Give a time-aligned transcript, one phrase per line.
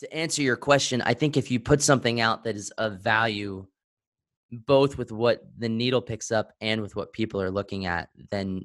[0.00, 3.66] to answer your question, I think if you put something out that is of value,
[4.52, 8.62] both with what the needle picks up and with what people are looking at, then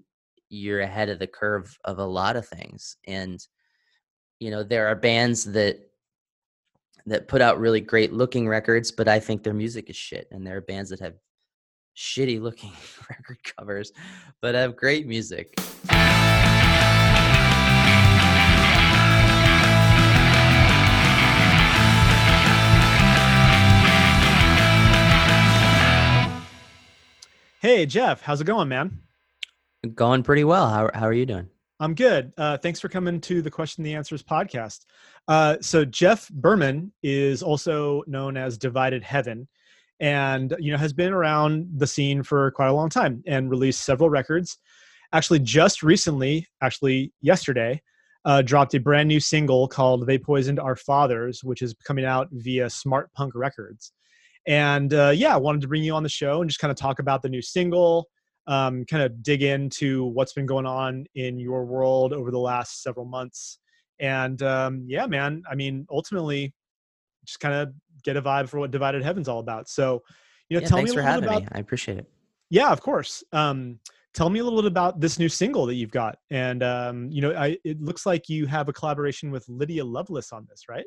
[0.50, 2.98] you're ahead of the curve of a lot of things.
[3.08, 3.46] And
[4.40, 5.80] you know, there are bands that
[7.06, 10.28] that put out really great looking records, but I think their music is shit.
[10.32, 11.16] And there are bands that have
[11.96, 12.72] shitty looking
[13.10, 13.92] record covers,
[14.42, 15.56] but have great music.
[27.62, 29.02] Hey, Jeff, how's it going, man?
[29.94, 30.68] Going pretty well.
[30.68, 31.48] How, how are you doing?
[31.80, 32.34] I'm good.
[32.36, 34.80] Uh, thanks for coming to the Question the Answers podcast.
[35.28, 39.48] Uh, so Jeff Berman is also known as Divided Heaven,
[40.00, 43.86] and you know has been around the scene for quite a long time and released
[43.86, 44.58] several records.
[45.14, 47.80] Actually, just recently, actually yesterday,
[48.26, 52.28] uh, dropped a brand new single called "They Poisoned Our Fathers," which is coming out
[52.32, 53.91] via Smartpunk Records.
[54.48, 56.77] And uh, yeah, I wanted to bring you on the show and just kind of
[56.77, 58.10] talk about the new single,
[58.48, 62.82] um, kind of dig into what's been going on in your world over the last
[62.82, 63.60] several months.
[63.99, 66.53] And um, yeah, man, I mean, ultimately,
[67.23, 67.71] just kind of
[68.03, 69.69] get a vibe for what Divided Heaven's all about.
[69.69, 70.01] So,
[70.49, 71.41] you know, yeah, tell me a for little having bit about.
[71.44, 71.47] me.
[71.51, 72.09] I appreciate it.
[72.49, 73.23] Yeah, of course.
[73.31, 73.79] Um,
[74.13, 76.17] tell me a little bit about this new single that you've got.
[76.31, 80.31] And um, you know, I, it looks like you have a collaboration with Lydia Loveless
[80.31, 80.85] on this, right?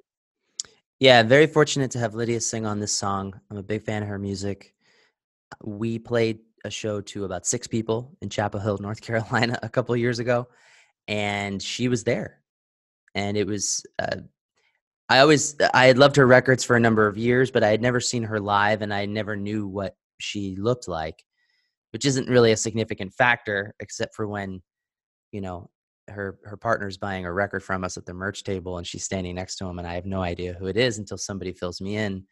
[1.01, 3.39] Yeah, very fortunate to have Lydia sing on this song.
[3.51, 4.75] I'm a big fan of her music.
[5.63, 9.97] We played a show to about six people in Chapel Hill, North Carolina, a couple
[9.97, 10.49] years ago,
[11.09, 12.41] and she was there.
[13.15, 14.19] And it was, uh,
[15.09, 17.83] I always, I had loved her records for a number of years, but I had
[17.83, 21.25] never seen her live, and I never knew what she looked like,
[21.93, 24.63] which isn't really a significant factor, except for when,
[25.33, 25.71] you know,
[26.09, 29.35] her her partner's buying a record from us at the merch table and she's standing
[29.35, 31.97] next to him and I have no idea who it is until somebody fills me
[31.97, 32.25] in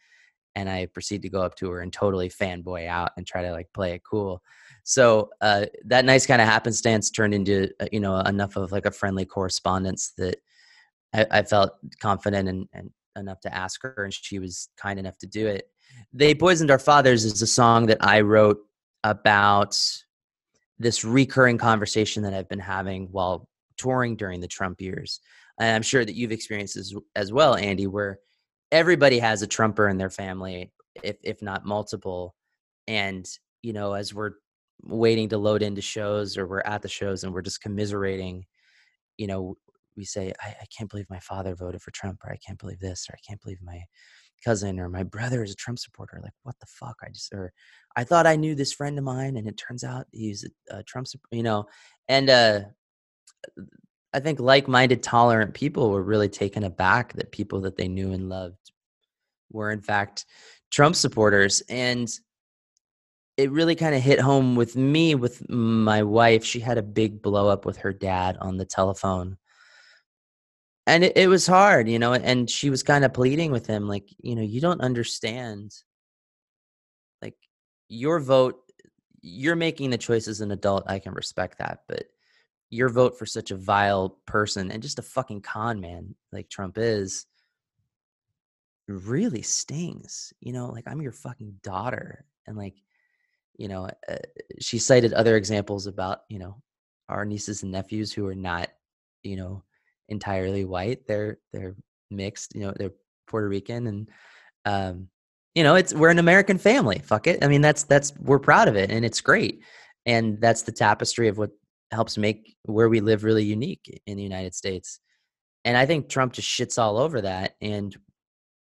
[0.54, 3.52] and I proceed to go up to her and totally fanboy out and try to
[3.52, 4.42] like play it cool.
[4.84, 8.86] So uh, that nice kind of happenstance turned into uh, you know enough of like
[8.86, 10.36] a friendly correspondence that
[11.14, 15.18] I, I felt confident and, and enough to ask her and she was kind enough
[15.18, 15.68] to do it.
[16.12, 18.58] They poisoned our fathers is a song that I wrote
[19.04, 19.78] about
[20.78, 23.48] this recurring conversation that I've been having while
[23.82, 25.20] touring during the Trump years.
[25.58, 28.18] And I'm sure that you've experienced as, as well, Andy, where
[28.70, 30.72] everybody has a Trumper in their family,
[31.02, 32.34] if if not multiple.
[32.86, 33.26] And
[33.62, 34.32] you know, as we're
[34.82, 38.44] waiting to load into shows or we're at the shows and we're just commiserating,
[39.16, 39.56] you know,
[39.96, 42.80] we say, I, I can't believe my father voted for Trump, or I can't believe
[42.80, 43.80] this, or I can't believe my
[44.44, 46.18] cousin or my brother is a Trump supporter.
[46.22, 46.96] Like, what the fuck?
[47.04, 47.52] I just, or
[47.96, 50.82] I thought I knew this friend of mine, and it turns out he's a, a
[50.82, 51.66] Trump, supporter, you know,
[52.08, 52.60] and uh,
[54.12, 58.28] I think like-minded, tolerant people were really taken aback that people that they knew and
[58.28, 58.72] loved
[59.50, 60.26] were in fact
[60.70, 62.08] Trump supporters, and
[63.36, 66.44] it really kind of hit home with me with my wife.
[66.44, 69.38] She had a big blow up with her dad on the telephone.
[70.86, 73.88] And it, it was hard, you know, and she was kind of pleading with him,
[73.88, 75.72] like, you know, you don't understand.
[77.22, 77.36] Like,
[77.88, 78.60] your vote,
[79.20, 80.84] you're making the choice as an adult.
[80.86, 81.84] I can respect that.
[81.88, 82.04] But
[82.72, 86.78] your vote for such a vile person and just a fucking con man like Trump
[86.78, 87.26] is
[88.88, 90.32] really stings.
[90.40, 92.24] You know, like I'm your fucking daughter.
[92.46, 92.74] And like,
[93.58, 94.16] you know, uh,
[94.58, 96.62] she cited other examples about, you know,
[97.10, 98.70] our nieces and nephews who are not,
[99.22, 99.62] you know,
[100.08, 101.06] entirely white.
[101.06, 101.76] They're they're
[102.10, 102.92] mixed, you know, they're
[103.26, 104.08] Puerto Rican and
[104.64, 105.08] um
[105.54, 107.00] you know, it's we're an American family.
[107.00, 107.44] Fuck it.
[107.44, 109.60] I mean, that's that's we're proud of it and it's great.
[110.06, 111.50] And that's the tapestry of what
[111.92, 115.00] helps make where we live really unique in the United States.
[115.64, 117.54] And I think Trump just shits all over that.
[117.60, 117.96] And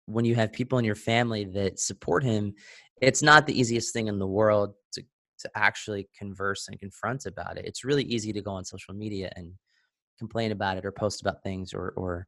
[0.05, 2.53] when you have people in your family that support him,
[3.01, 5.03] it's not the easiest thing in the world to
[5.39, 7.65] to actually converse and confront about it.
[7.65, 9.53] It's really easy to go on social media and
[10.19, 12.27] complain about it or post about things or or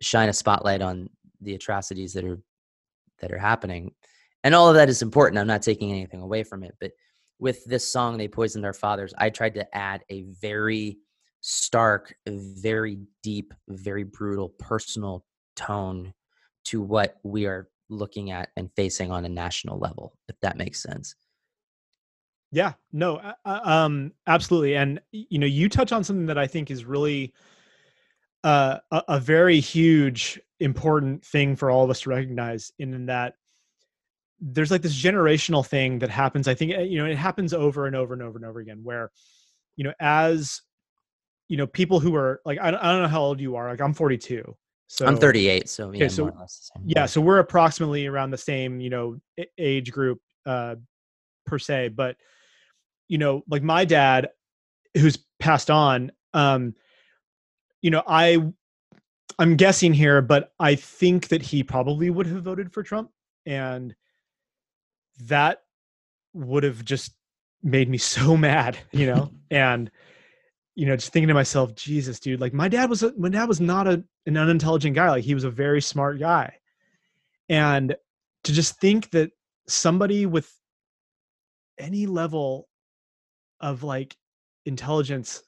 [0.00, 1.08] shine a spotlight on
[1.40, 2.38] the atrocities that are
[3.20, 3.92] that are happening.
[4.44, 5.38] And all of that is important.
[5.38, 6.92] I'm not taking anything away from it, but
[7.38, 10.98] with this song they poisoned our fathers i tried to add a very
[11.40, 15.24] stark very deep very brutal personal
[15.56, 16.12] tone
[16.64, 20.82] to what we are looking at and facing on a national level if that makes
[20.82, 21.14] sense.
[22.50, 26.70] Yeah no uh, um absolutely and you know you touch on something that i think
[26.70, 27.34] is really
[28.44, 33.34] uh, a, a very huge important thing for all of us to recognize in that
[34.46, 37.86] there's like this generational thing that happens i think eh, you know it happens over
[37.86, 39.10] and over and over and over again where
[39.76, 40.60] you know as
[41.48, 43.80] you know people who are like i, I don't know how old you are like
[43.80, 44.54] i'm 42
[44.88, 46.88] So I'm 38, so yeah, so- more or less the same.
[46.88, 49.18] yeah so we're approximately around the same you know
[49.56, 50.74] age group uh
[51.46, 52.16] per se but
[53.08, 54.28] you know like my dad
[54.96, 56.74] who's passed on um
[57.80, 58.38] you know i
[59.38, 63.10] i'm guessing here but i think that he probably would have voted for trump
[63.46, 63.94] and
[65.20, 65.62] that
[66.32, 67.14] would have just
[67.62, 69.30] made me so mad you know?
[69.50, 69.90] And
[70.74, 73.46] you know just thinking to myself jesus dude like my dad was a, my dad
[73.46, 75.10] was not a, an unintelligent guy.
[75.10, 76.56] Like he was a very smart guy.
[77.48, 77.94] And
[78.44, 79.30] to just think that
[79.68, 80.50] somebody with
[81.78, 82.68] any level
[83.60, 84.16] of like
[84.66, 85.42] intelligence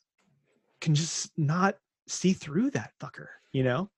[0.80, 1.76] can just not
[2.08, 3.90] see through that fucker you know?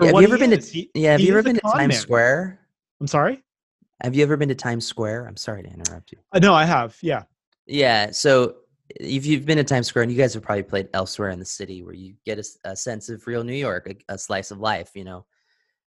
[0.00, 1.92] Yeah, have you ever been to he, yeah, have you ever been to Times man.
[1.92, 2.60] Square?
[3.00, 3.42] i'm sorry
[4.02, 5.26] Have you ever been to Times Square?
[5.26, 6.18] I'm sorry to interrupt you.
[6.32, 7.22] uh, no i have yeah
[7.66, 8.56] Yeah, so
[8.98, 11.44] if you've been to Times Square, and you guys have probably played elsewhere in the
[11.44, 14.90] city, where you get a sense of real New York, a, a slice of life,
[14.94, 15.26] you know.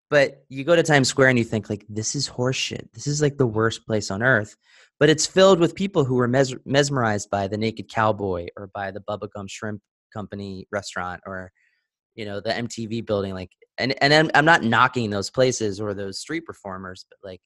[0.08, 2.90] But you go to Times Square and you think like, this is horseshit.
[2.94, 4.56] This is like the worst place on earth.
[4.98, 8.90] But it's filled with people who were mes- mesmerized by the Naked Cowboy or by
[8.92, 9.82] the Bubba Gump Shrimp
[10.14, 11.50] Company restaurant or,
[12.14, 13.34] you know, the MTV building.
[13.34, 17.40] Like, and and I'm, I'm not knocking those places or those street performers, but like,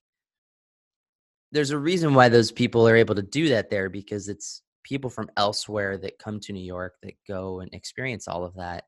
[1.53, 5.11] there's a reason why those people are able to do that there because it's people
[5.11, 8.85] from elsewhere that come to New York that go and experience all of that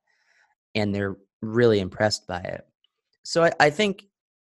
[0.75, 2.67] and they're really impressed by it.
[3.25, 4.05] So I, I think,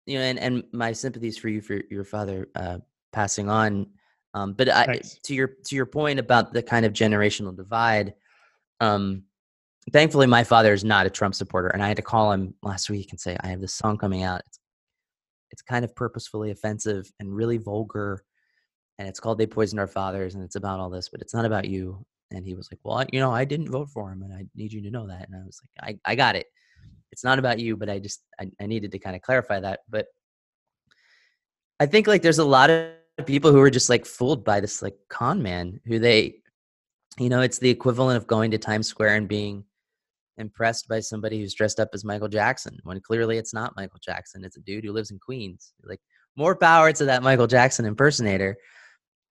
[0.05, 2.79] you know, and, and my sympathies for you for your father uh,
[3.11, 3.87] passing on.
[4.33, 8.13] Um, but I, to your to your point about the kind of generational divide,
[8.79, 9.23] um,
[9.91, 12.91] thankfully my father is not a Trump supporter, and I had to call him last
[12.91, 14.41] week and say I have this song coming out.
[14.45, 14.58] It's
[15.51, 18.23] it's kind of purposefully offensive and really vulgar
[18.97, 21.45] and it's called they poisoned our fathers and it's about all this but it's not
[21.45, 24.21] about you and he was like well I- you know i didn't vote for him
[24.23, 26.47] and i need you to know that and i was like i, I got it.
[27.11, 29.81] It's not about you but i just I, I needed to kind of clarify that
[29.89, 30.07] but
[31.79, 32.91] i think like there's a lot of
[33.25, 36.35] people who are just like fooled by this like con man who they
[37.17, 39.63] you know it's the equivalent of going to times square and being
[40.39, 44.43] impressed by somebody who's dressed up as Michael Jackson when clearly it's not Michael Jackson.
[44.43, 45.73] It's a dude who lives in Queens.
[45.83, 45.99] Like
[46.35, 48.57] more power to that Michael Jackson impersonator.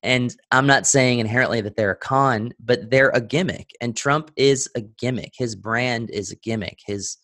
[0.03, 3.71] And I'm not saying inherently that they're a con, but they're a gimmick.
[3.81, 5.33] And Trump is a gimmick.
[5.37, 6.79] His brand is a gimmick.
[6.87, 7.17] His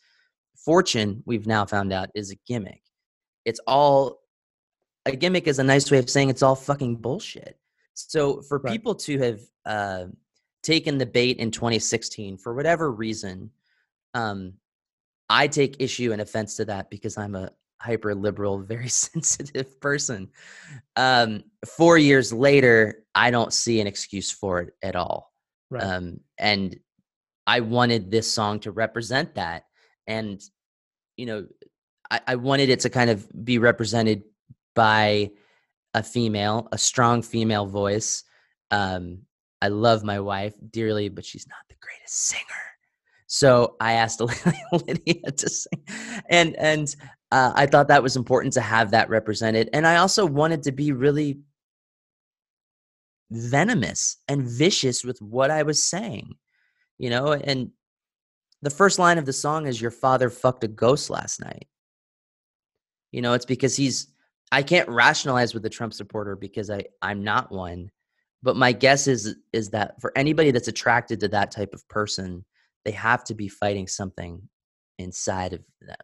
[0.56, 2.80] fortune, we've now found out, is a gimmick.
[3.44, 4.20] It's all
[5.06, 7.58] a gimmick is a nice way of saying it's all fucking bullshit.
[7.92, 8.72] So for Right.
[8.72, 10.06] people to have uh,
[10.62, 13.50] taken the bait in 2016 for whatever reason,
[14.14, 14.54] um,
[15.28, 17.50] I take issue and offense to that because I'm a
[17.80, 20.30] hyper liberal, very sensitive person.
[20.96, 21.44] Um,
[21.76, 25.32] four years later, I don't see an excuse for it at all.
[25.70, 26.76] right Um, and
[27.46, 29.64] I wanted this song to represent that.
[30.06, 30.40] And,
[31.16, 31.46] you know,
[32.10, 34.22] I, I wanted it to kind of be represented
[34.74, 35.30] by
[35.92, 38.24] a female, a strong female voice.
[38.70, 39.22] Um,
[39.60, 42.73] I love my wife dearly, but she's not the greatest singer.
[43.34, 44.20] So I asked
[44.72, 45.84] Lydia to sing,
[46.30, 46.94] and and
[47.32, 49.68] uh, I thought that was important to have that represented.
[49.72, 51.40] And I also wanted to be really
[53.32, 56.36] venomous and vicious with what I was saying,
[56.96, 57.32] you know.
[57.32, 57.72] And
[58.62, 61.66] the first line of the song is "Your father fucked a ghost last night."
[63.10, 64.12] You know, it's because he's.
[64.52, 67.90] I can't rationalize with a Trump supporter because I I'm not one,
[68.44, 72.44] but my guess is is that for anybody that's attracted to that type of person,
[72.84, 74.48] they have to be fighting something
[74.98, 75.96] inside of them.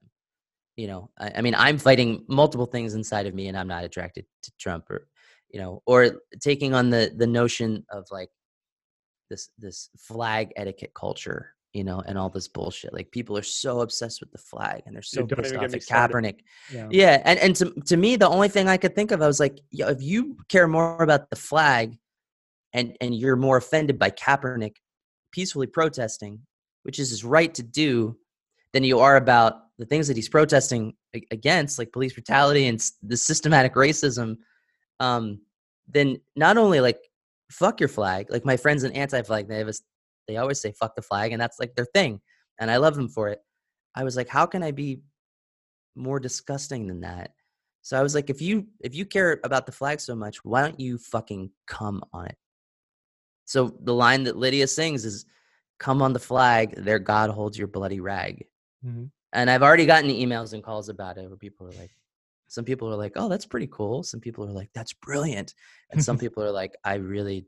[0.76, 3.84] You know, I, I mean, I'm fighting multiple things inside of me, and I'm not
[3.84, 5.08] attracted to Trump, or
[5.50, 8.30] you know, or taking on the the notion of like
[9.28, 12.94] this this flag etiquette culture, you know, and all this bullshit.
[12.94, 15.72] Like people are so obsessed with the flag, and they're so Dude, pissed off at.
[15.72, 16.40] Kaepernick.
[16.72, 19.26] yeah Yeah, and and to to me, the only thing I could think of, I
[19.26, 21.98] was like, Yo, if you care more about the flag,
[22.72, 24.76] and and you're more offended by Kaepernick
[25.32, 26.40] peacefully protesting,
[26.82, 28.16] which is his right to do,
[28.72, 30.94] than you are about the things that he's protesting
[31.30, 34.36] against, like police brutality and the systematic racism.
[35.00, 35.40] Um,
[35.88, 37.00] then not only like
[37.50, 39.74] fuck your flag, like my friends in anti-flag, they have a,
[40.28, 42.20] they always say fuck the flag, and that's like their thing,
[42.60, 43.40] and I love them for it.
[43.94, 45.00] I was like, how can I be
[45.96, 47.32] more disgusting than that?
[47.82, 50.62] So I was like, if you if you care about the flag so much, why
[50.62, 52.36] don't you fucking come on it?
[53.46, 55.24] So the line that Lydia sings is,
[55.80, 58.46] "Come on the flag, there God holds your bloody rag."
[58.86, 59.10] Mhm.
[59.32, 61.90] And I've already gotten emails and calls about it where people are like,
[62.46, 65.54] some people are like, "Oh, that's pretty cool." Some people are like, "That's brilliant,"
[65.90, 67.46] and some people are like, "I really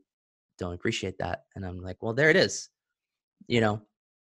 [0.57, 2.69] don't appreciate that." And I'm like, "Well, there it is."
[3.47, 3.81] You know,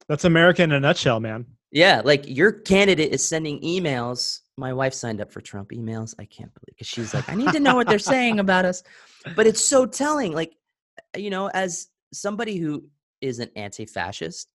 [0.09, 4.41] that's america in a nutshell man Yeah, like your candidate is sending emails.
[4.57, 6.15] My wife signed up for Trump emails.
[6.21, 8.85] I can't believe because she's like, I need to know what they're saying about us.
[9.35, 10.33] But it's so telling.
[10.33, 10.53] Like,
[11.17, 12.85] you know, as somebody who
[13.25, 14.49] is an anti-fascist,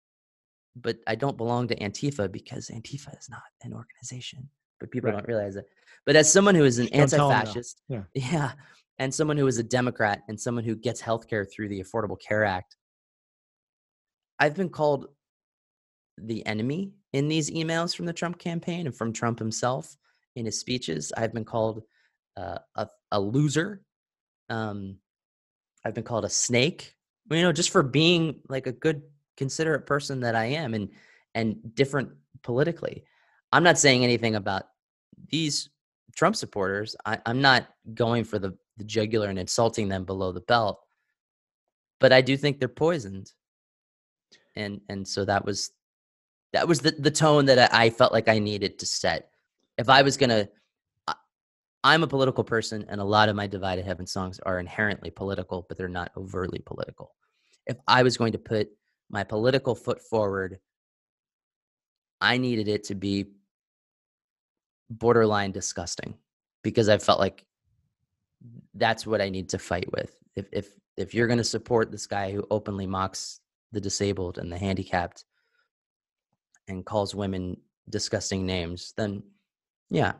[0.75, 4.49] but I don't belong to Antifa because Antifa is not an organization.
[4.79, 5.17] But people Right.
[5.17, 5.65] don't realize it.
[6.05, 7.39] But as someone who is an Don't tell 'em now.
[7.39, 8.03] anti-fascist, Yeah.
[8.13, 8.51] yeah,
[8.99, 12.43] and someone who is a Democrat and someone who gets healthcare through the Affordable Care
[12.45, 12.75] Act,
[14.39, 15.07] I've been called
[16.17, 19.95] the enemy in these emails from the Trump campaign and from Trump himself
[20.35, 21.11] in his speeches.
[21.17, 21.83] I've been called
[22.35, 23.81] uh, a, a loser.
[24.49, 24.99] Um,
[25.83, 26.93] I've been called a snake.
[27.29, 29.01] You know, just for being like a good,
[29.35, 30.89] considerate person that I am, and
[31.35, 32.09] and different
[32.43, 33.03] politically.
[33.51, 34.63] I'm not saying anything about
[35.29, 35.69] these
[36.15, 36.95] Trump supporters.
[37.05, 40.79] I, I'm not going for the, the jugular and insulting them below the belt,
[41.99, 43.31] but I do think they're poisoned.
[44.55, 45.71] And and so that was
[46.53, 49.29] that was the, the tone that I, I felt like I needed to set.
[49.77, 50.49] If I was gonna I-
[51.83, 55.65] I'm a political person and a lot of my Divided Heaven songs are inherently political,
[55.67, 57.15] but they're not overtly political.
[57.65, 58.69] If I was going to put
[59.09, 60.59] my political foot forward,
[62.19, 63.27] I needed it to be
[64.89, 66.15] borderline disgusting
[66.63, 67.45] because I felt like
[68.73, 70.17] that's what I need to fight with.
[70.35, 73.39] If if if you're going to support this guy who openly mocks
[73.71, 75.25] the disabled and the handicapped
[76.67, 77.57] and calls women
[77.89, 79.23] disgusting names, then
[79.89, 80.13] yeah.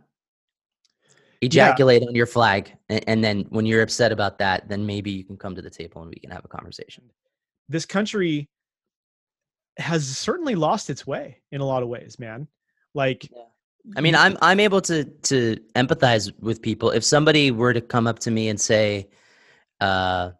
[1.41, 2.75] Ejaculate on your flag.
[2.89, 5.69] And, and then when you're upset about that, then maybe you can come to the
[5.69, 7.03] table and we can have a conversation.
[7.69, 8.49] This country
[9.77, 12.47] has certainly lost its way in a lot of ways, man.
[12.93, 13.29] Like,
[13.95, 16.89] I mean, I'm I'm able to to empathize with people.
[16.89, 19.09] If somebody were to come up to me and say,
[19.79, 20.31] uh,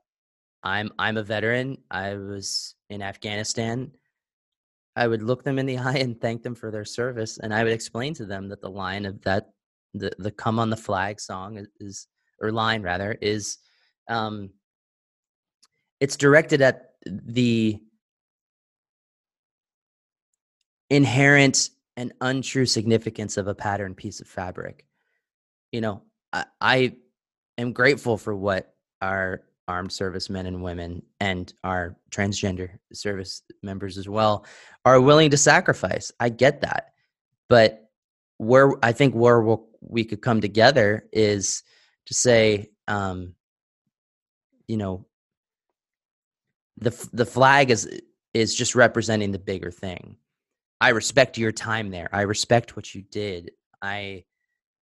[0.64, 1.78] "I'm I'm a veteran.
[1.90, 3.92] I was in Afghanistan,"
[4.96, 7.64] I would look them in the eye and thank them for their service, and I
[7.64, 9.52] would explain to them that the line of that
[9.98, 12.08] the the "Come on the Flag" song is,
[12.42, 13.58] or line rather is,
[14.08, 14.52] um,
[16.00, 17.80] it's directed at the
[20.90, 24.86] inherent and untrue significance of a pattern piece of fabric.
[25.72, 26.96] You know, I, I
[27.58, 34.08] am grateful for what our armed servicemen and women and our transgender service members as
[34.08, 34.46] well
[34.86, 36.12] are willing to sacrifice.
[36.20, 36.94] I get that.
[37.50, 37.90] But
[38.38, 41.64] where I think where we'll, we could come together is
[42.06, 43.34] to say, um,
[44.68, 45.06] you know,
[46.78, 47.90] the the flag is
[48.34, 50.18] is just representing the bigger thing.
[50.80, 52.10] I respect your time there.
[52.12, 53.52] I respect what you did.
[53.82, 54.26] I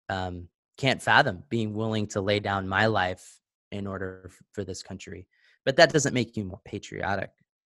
[0.10, 3.40] um, can't fathom being willing to lay down my life
[3.72, 5.28] in order for this country.
[5.64, 7.32] But that doesn't make you more patriotic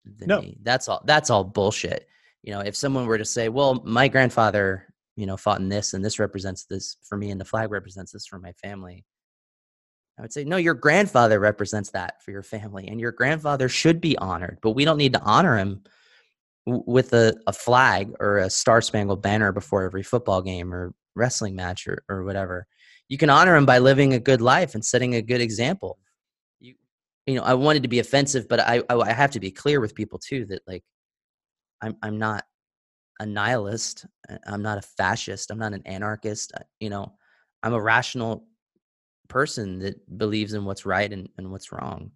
[0.03, 0.41] than No.
[0.41, 0.57] me.
[0.63, 1.01] That's all.
[1.05, 2.07] That's all bullshit.
[2.43, 5.93] You know, if someone were to say, "Well, my grandfather, you know, fought in this,
[5.93, 9.03] and this represents this for me, and the flag represents this for my family,"
[10.17, 13.99] I would say, "No, your grandfather represents that for your family, and your grandfather should
[13.99, 14.59] be honored.
[14.61, 15.83] But we don't need to honor him
[16.67, 21.55] with a, a flag or a star spangled banner before every football game or wrestling
[21.55, 22.67] match or, or whatever
[23.09, 25.97] you can honor him by living a good life and setting a good example
[26.59, 26.75] you
[27.25, 29.79] you know i wanted to be offensive but i i, I have to be clear
[29.79, 30.83] with people too that like
[31.81, 32.43] i'm i'm not
[33.19, 37.13] a nihilist uh, i'm not a fascist i'm not an anarchist uh, you know
[37.63, 38.47] i'm a rational
[39.27, 42.11] person that believes in what's right and, and what's wrong.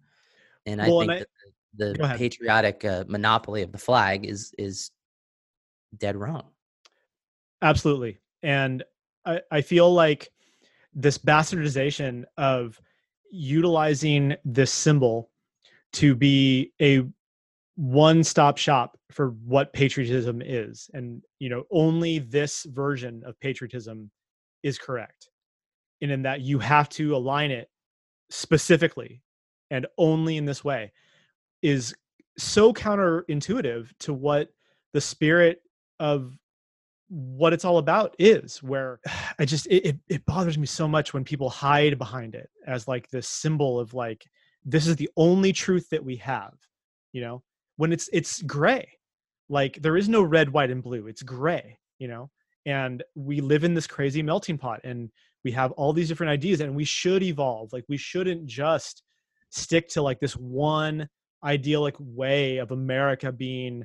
[0.66, 1.26] And i think and I- that
[1.74, 4.90] the, the patriotic uh, monopoly of the flag is is
[5.96, 6.44] dead wrong.
[7.62, 8.18] Absolutely.
[8.42, 8.82] And
[9.24, 10.30] I, I feel like
[10.94, 12.80] this bastardization of
[13.30, 15.30] utilizing this symbol
[15.94, 17.04] to be a
[17.76, 24.10] one-stop shop for what patriotism is and you know only this version of patriotism
[24.62, 25.30] is correct
[26.02, 27.70] and in that you have to align it
[28.28, 29.22] specifically
[29.70, 30.92] and only in this way
[31.62, 31.94] is
[32.36, 34.48] so counterintuitive to what
[34.92, 35.62] the spirit
[35.98, 36.36] of
[37.08, 39.00] what it's all about is where
[39.38, 43.08] i just it, it bothers me so much when people hide behind it as like
[43.08, 44.26] this symbol of like
[44.64, 46.52] this is the only truth that we have
[47.12, 47.42] you know
[47.82, 48.86] when it's it's gray.
[49.48, 52.28] Like there is no red white and blue it's gray you know?
[52.66, 55.08] And we live in this crazy melting pot and
[55.44, 59.02] we have all these different ideas and we should evolve like we shouldn't just
[59.50, 61.08] stick to like this one
[61.44, 63.84] idyllic way of america being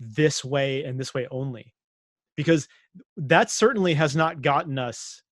[0.00, 1.74] this way and this way only.
[2.36, 2.66] Because
[3.16, 5.22] that certainly has not gotten us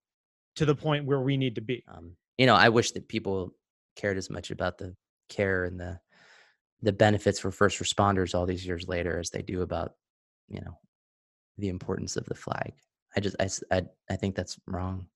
[0.57, 1.83] to the point where we need to be.
[1.93, 3.53] Um, you know i wish that people
[3.95, 4.95] cared as much about the
[5.29, 6.01] care and the
[6.83, 9.95] the benefits for first responders all these years later as they do about
[10.49, 10.79] you know
[11.59, 12.73] the importance of the flag.
[13.17, 15.07] I just I I, I think that's wrong.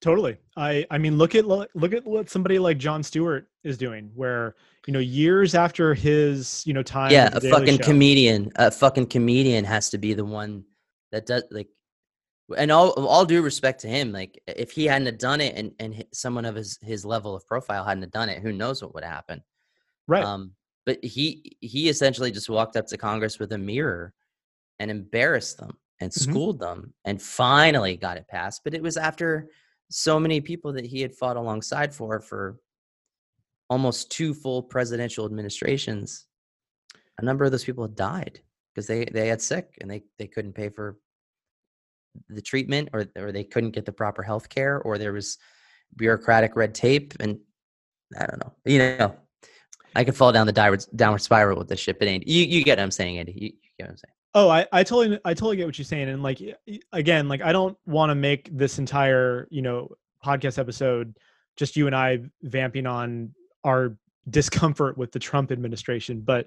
[0.00, 0.38] Totally.
[0.56, 4.54] I I mean look at look at what somebody like Jon Stewart is doing where
[4.86, 9.06] you know years after his you know time Yeah, a fucking show, comedian, a fucking
[9.06, 10.64] comedian has to be the one
[11.12, 11.68] that does like
[12.56, 16.04] and all all due respect to him like if he hadn't done it and and
[16.12, 19.42] someone of his his level of profile hadn't done it who knows what would happen.
[20.08, 20.24] Right.
[20.24, 20.52] Um
[20.86, 24.12] but he he essentially just walked up to Congress with a mirror
[24.78, 26.30] and embarrassed them and mm-hmm.
[26.30, 29.48] schooled them and finally got it passed but it was after
[29.90, 32.58] so many people that he had fought alongside for for
[33.68, 36.26] almost two full presidential administrations
[37.18, 38.40] a number of those people had died
[38.74, 40.96] because they they had sick and they they couldn't pay for
[42.28, 45.38] the treatment or or they couldn't get the proper health care or there was
[45.96, 47.38] bureaucratic red tape and
[48.18, 49.14] i don't know you know
[49.96, 52.64] i could fall down the downward downward spiral with this shit but Andy, you, you
[52.64, 55.18] get what i'm saying andy you, you get what i'm saying Oh, I, I totally
[55.24, 56.08] I totally get what you're saying.
[56.08, 56.40] And like
[56.92, 59.88] again, like I don't want to make this entire, you know,
[60.24, 61.16] podcast episode
[61.56, 63.96] just you and I vamping on our
[64.28, 66.20] discomfort with the Trump administration.
[66.20, 66.46] But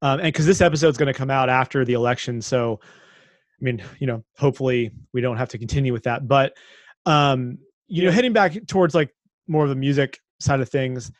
[0.00, 2.40] um and because this episode is going to come out after the election.
[2.40, 6.28] So I mean, you know, hopefully we don't have to continue with that.
[6.28, 6.56] But
[7.06, 7.58] um,
[7.88, 9.14] you know, heading back towards like
[9.48, 11.10] more of the music side of things.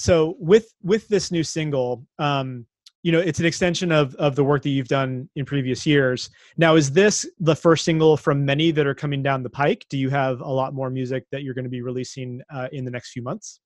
[0.00, 2.66] So with with this new single, um,
[3.02, 6.30] you know it's an extension of of the work that you've done in previous years.
[6.56, 9.84] Now is this the first single from many that are coming down the pike?
[9.90, 12.86] Do you have a lot more music that you're going to be releasing uh, in
[12.86, 13.60] the next few months?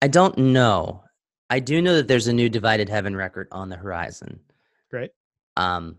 [0.00, 1.02] I don't know.
[1.50, 4.38] I do know that there's a new divided heaven record on the horizon.
[4.90, 5.10] Great.
[5.56, 5.98] Um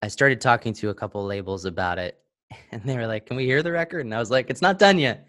[0.00, 2.18] i started talking to a couple labels about it
[2.72, 4.06] and they were like can we hear the record?
[4.06, 5.27] And i was like it's not done yet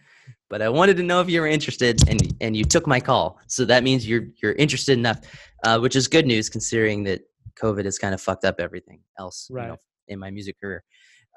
[0.50, 3.40] but I wanted to know if you were interested, and and you took my call.
[3.48, 5.20] So that means you're you're interested enough,
[5.64, 7.22] uh, which is good news considering that
[7.62, 9.64] COVID has kind of fucked up everything else right.
[9.64, 9.78] you know,
[10.08, 10.84] in my music career.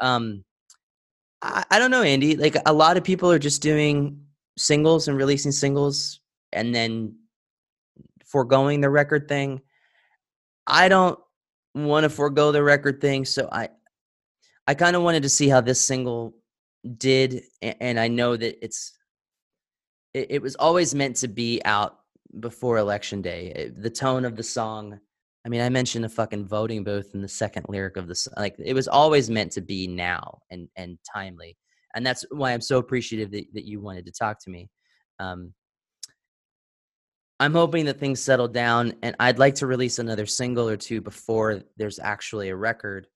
[0.01, 0.45] Um,
[1.43, 2.37] I, I don't know, Andy.
[2.37, 4.21] Like a lot of people are just doing
[4.57, 6.21] singles and releasing singles,
[6.53, 7.17] and then
[8.25, 9.61] foregoing the record thing.
[10.67, 11.19] I don't
[11.75, 13.69] want to forego the record thing, so I
[14.67, 16.35] I kind of wanted to see how this single
[16.99, 18.99] did and i know that it's
[20.15, 21.99] it, it, was always meant to be out
[22.41, 24.99] before election day eh, the tone of the song
[25.45, 28.35] i mean i mentioned a fucking voting booth in the second lyric of the song
[28.37, 31.57] like it was always meant to be now and and timely
[31.95, 34.69] and that's why i'm so appreciative that, that you wanted to talk to me
[35.19, 35.53] um
[37.39, 41.01] i'm hoping that things settle down and i'd like to release another single or two
[41.01, 43.07] before there's actually a record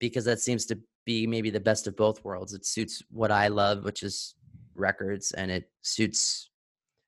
[0.00, 2.54] because that seems to be maybe the best of both worlds.
[2.54, 4.34] It suits what I love, which is
[4.76, 6.50] records, and it suits,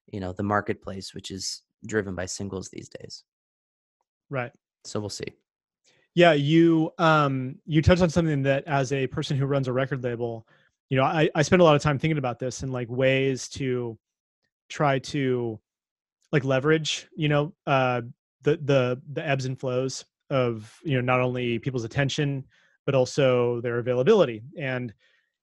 [0.07, 3.25] you know, the marketplace, which is driven by singles these days.
[4.31, 4.53] Right.
[4.85, 5.33] So we'll see.
[6.15, 10.03] Yeah, you um you touched on something that as a person who runs a record
[10.03, 10.47] label,
[10.89, 13.49] you know, I, I spend a lot of time thinking about this and like ways
[13.51, 13.99] to
[14.69, 15.61] try to
[16.33, 18.01] like leverage, you know, uh
[18.43, 22.45] the the the ebbs and flows of, you know, not only people's attention,
[22.87, 24.43] but also their availability.
[24.59, 24.95] And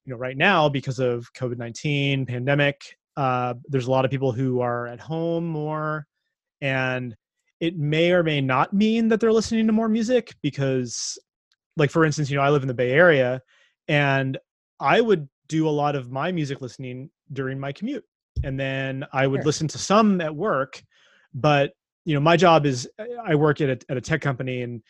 [0.05, 4.31] you know, right now because of COVID nineteen pandemic, uh, there's a lot of people
[4.31, 6.05] who are at home more,
[6.61, 7.15] and
[7.59, 11.17] it may or may not mean that they're listening to more music because,
[11.77, 13.41] like for instance, you know, I live in the Bay Area,
[13.87, 14.37] and
[14.79, 18.03] I would do a lot of my music listening during my commute,
[18.43, 19.45] and then I would sure.
[19.45, 20.83] listen to some at work,
[21.33, 21.71] but
[22.05, 22.89] you know, my job is
[23.25, 24.81] I work at a, at a tech company and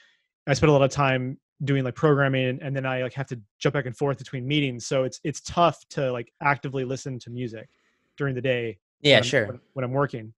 [0.47, 3.39] I spend a lot of time doing like programming and then I like have to
[3.59, 4.85] jump back and forth between meetings.
[4.85, 7.69] So it's it's tough to like actively listen to music
[8.17, 8.79] during the day.
[9.01, 9.47] Yeah, when sure.
[9.47, 10.33] When, when, I'm working.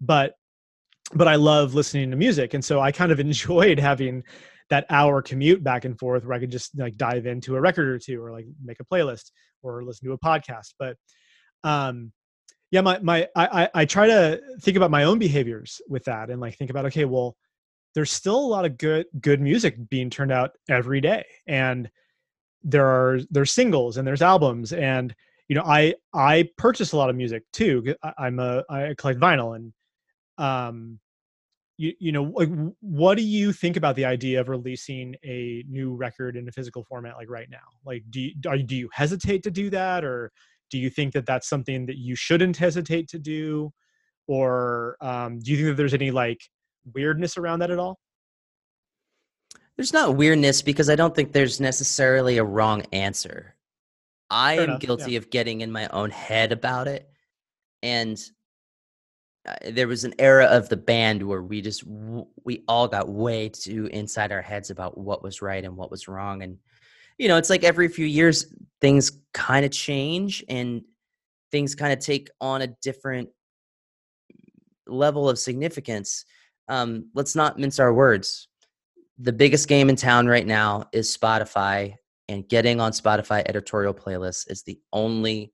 [0.00, 0.34] But
[1.14, 2.54] but I love listening to music.
[2.54, 4.22] And so I kind of enjoyed having
[4.70, 7.88] that hour commute back and forth where I could just like dive into a record
[7.88, 9.30] or two or like make a playlist
[9.62, 10.74] or listen to a podcast.
[10.78, 10.96] But
[11.64, 12.12] um
[12.70, 16.40] yeah, my my I I try to think about my own behaviors with that and
[16.40, 17.36] like think about okay, well,
[17.94, 21.90] there's still a lot of good good music being turned out every day and
[22.62, 25.14] there are there's singles and there's albums and
[25.48, 29.56] you know i i purchase a lot of music too i'm a i collect vinyl
[29.56, 29.72] and
[30.38, 30.98] um
[31.82, 32.48] you, you know like
[32.80, 36.84] what do you think about the idea of releasing a new record in a physical
[36.84, 37.58] format like right now?
[37.84, 40.30] Like do you, are, do you hesitate to do that or
[40.70, 43.72] do you think that that's something that you shouldn't hesitate to do?
[44.28, 46.40] Or um, do you think that there's any like
[46.94, 47.98] weirdness around that at all?
[49.76, 53.54] There's not weirdness because I don't think there's necessarily a wrong answer.
[54.30, 55.18] I Fair am enough, guilty yeah.
[55.18, 57.08] of getting in my own head about it.
[57.82, 58.22] And
[59.46, 61.82] uh, there was an era of the band where we just
[62.44, 66.06] we all got way too inside our heads about what was right and what was
[66.06, 66.58] wrong and
[67.18, 70.82] you know it's like every few years things kind of change and
[71.50, 73.30] things kind of take on a different
[74.86, 76.24] level of significance
[76.72, 78.48] um, let's not mince our words
[79.18, 81.94] the biggest game in town right now is spotify
[82.28, 85.52] and getting on spotify editorial playlists is the only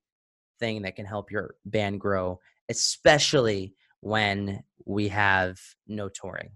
[0.59, 6.51] thing that can help your band grow especially when we have no touring.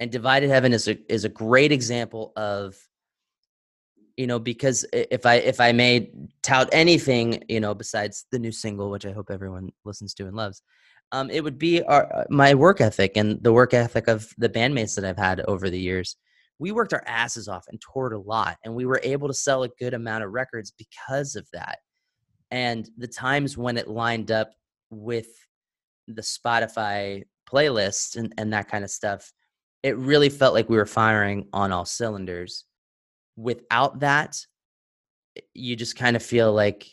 [0.00, 2.76] And Divided Heaven is a is a great example of
[4.16, 6.10] you know because if I if I may
[6.42, 10.36] tout anything you know besides the new single which I hope everyone listens to and
[10.36, 10.62] loves
[11.12, 14.48] um, it would be our, uh, my work ethic and the work ethic of the
[14.48, 16.16] bandmates that I've had over the years.
[16.58, 19.62] We worked our asses off and toured a lot, and we were able to sell
[19.62, 21.78] a good amount of records because of that.
[22.50, 24.50] And the times when it lined up
[24.90, 25.28] with
[26.08, 29.32] the Spotify playlist and, and that kind of stuff,
[29.82, 32.64] it really felt like we were firing on all cylinders.
[33.36, 34.38] Without that,
[35.54, 36.88] you just kind of feel like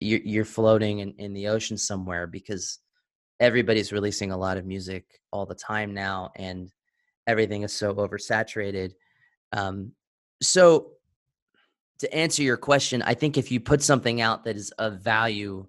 [0.00, 2.80] you're, you're floating in, in the ocean somewhere because
[3.40, 6.70] everybody's releasing a lot of music all the time now and
[7.26, 8.92] everything is so oversaturated.
[9.52, 9.92] Um,
[10.42, 10.90] so,
[12.00, 15.66] to answer your question, I think if you put something out that is of value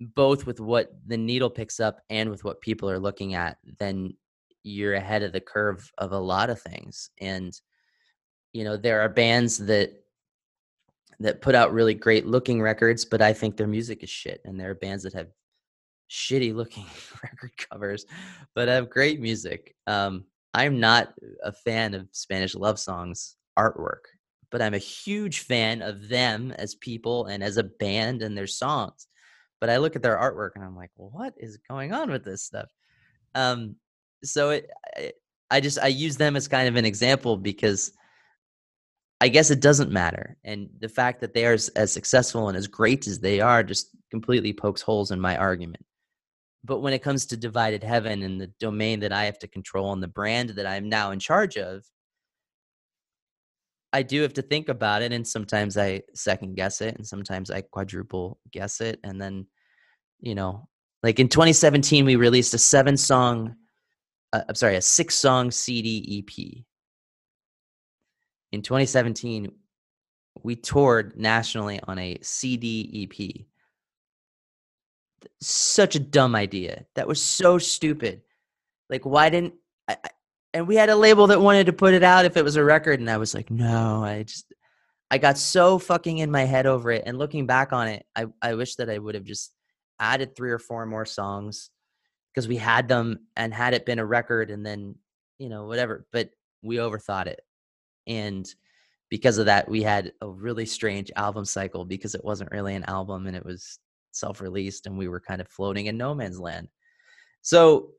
[0.00, 4.14] both with what the needle picks up and with what people are looking at, then
[4.62, 7.10] you're ahead of the curve of a lot of things.
[7.20, 7.52] And
[8.52, 9.92] you know, there are bands that
[11.20, 14.40] that put out really great looking records, but I think their music is shit.
[14.44, 15.28] And there are bands that have
[16.10, 16.86] shitty looking
[17.22, 18.06] record covers,
[18.54, 19.74] but have great music.
[19.86, 24.04] Um, I'm not a fan of Spanish love songs artwork,
[24.50, 28.46] but I'm a huge fan of them as people and as a band and their
[28.46, 29.06] songs
[29.62, 32.42] but I look at their artwork and I'm like, what is going on with this
[32.42, 32.68] stuff?
[33.36, 33.76] Um,
[34.24, 35.12] so it, I,
[35.52, 37.92] I just I use them as kind of an example because
[39.20, 42.56] I guess it doesn't matter, and the fact that they are as, as successful and
[42.56, 45.84] as great as they are just completely pokes holes in my argument.
[46.64, 49.92] But when it comes to divided heaven and the domain that I have to control
[49.92, 51.84] and the brand that I'm now in charge of,
[53.92, 57.50] I do have to think about it, and sometimes I second guess it, and sometimes
[57.50, 59.46] I quadruple guess it, and then,
[60.20, 60.68] you know,
[61.02, 63.56] like in 2017, we released a seven song,
[64.32, 66.64] uh, I'm sorry, a six song CD EP.
[68.52, 69.50] In 2017,
[70.42, 73.46] we toured nationally on a CD EP.
[75.40, 76.86] Such a dumb idea.
[76.94, 78.22] That was so stupid.
[78.88, 79.54] Like, why didn't
[79.88, 79.96] I,
[80.54, 82.64] and we had a label that wanted to put it out if it was a
[82.64, 84.52] record and i was like no i just
[85.10, 88.26] i got so fucking in my head over it and looking back on it i,
[88.40, 89.52] I wish that i would have just
[89.98, 91.70] added three or four more songs
[92.32, 94.96] because we had them and had it been a record and then
[95.38, 96.30] you know whatever but
[96.62, 97.40] we overthought it
[98.06, 98.48] and
[99.10, 102.84] because of that we had a really strange album cycle because it wasn't really an
[102.84, 103.78] album and it was
[104.12, 106.68] self-released and we were kind of floating in no man's land
[107.42, 107.90] so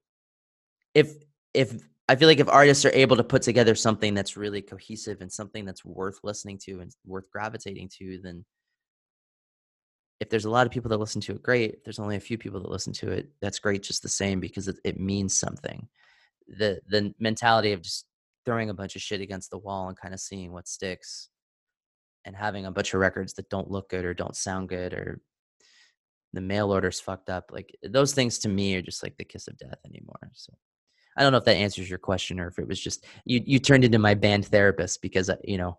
[0.94, 1.14] if
[1.54, 5.22] if I feel like if artists are able to put together something that's really cohesive
[5.22, 8.44] and something that's worth listening to and worth gravitating to, then
[10.20, 11.76] if there's a lot of people that listen to it, great.
[11.76, 14.40] If there's only a few people that listen to it, that's great just the same
[14.40, 15.88] because it, it means something.
[16.48, 18.06] The the mentality of just
[18.46, 21.30] throwing a bunch of shit against the wall and kind of seeing what sticks
[22.26, 25.22] and having a bunch of records that don't look good or don't sound good or
[26.34, 29.48] the mail order's fucked up like those things to me are just like the kiss
[29.48, 30.54] of death anymore so
[31.16, 33.60] I don't know if that answers your question or if it was just you you
[33.60, 35.78] turned into my band therapist because uh, you know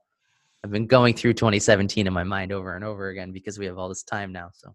[0.65, 3.77] I've been going through 2017 in my mind over and over again because we have
[3.77, 4.49] all this time now.
[4.55, 4.75] So,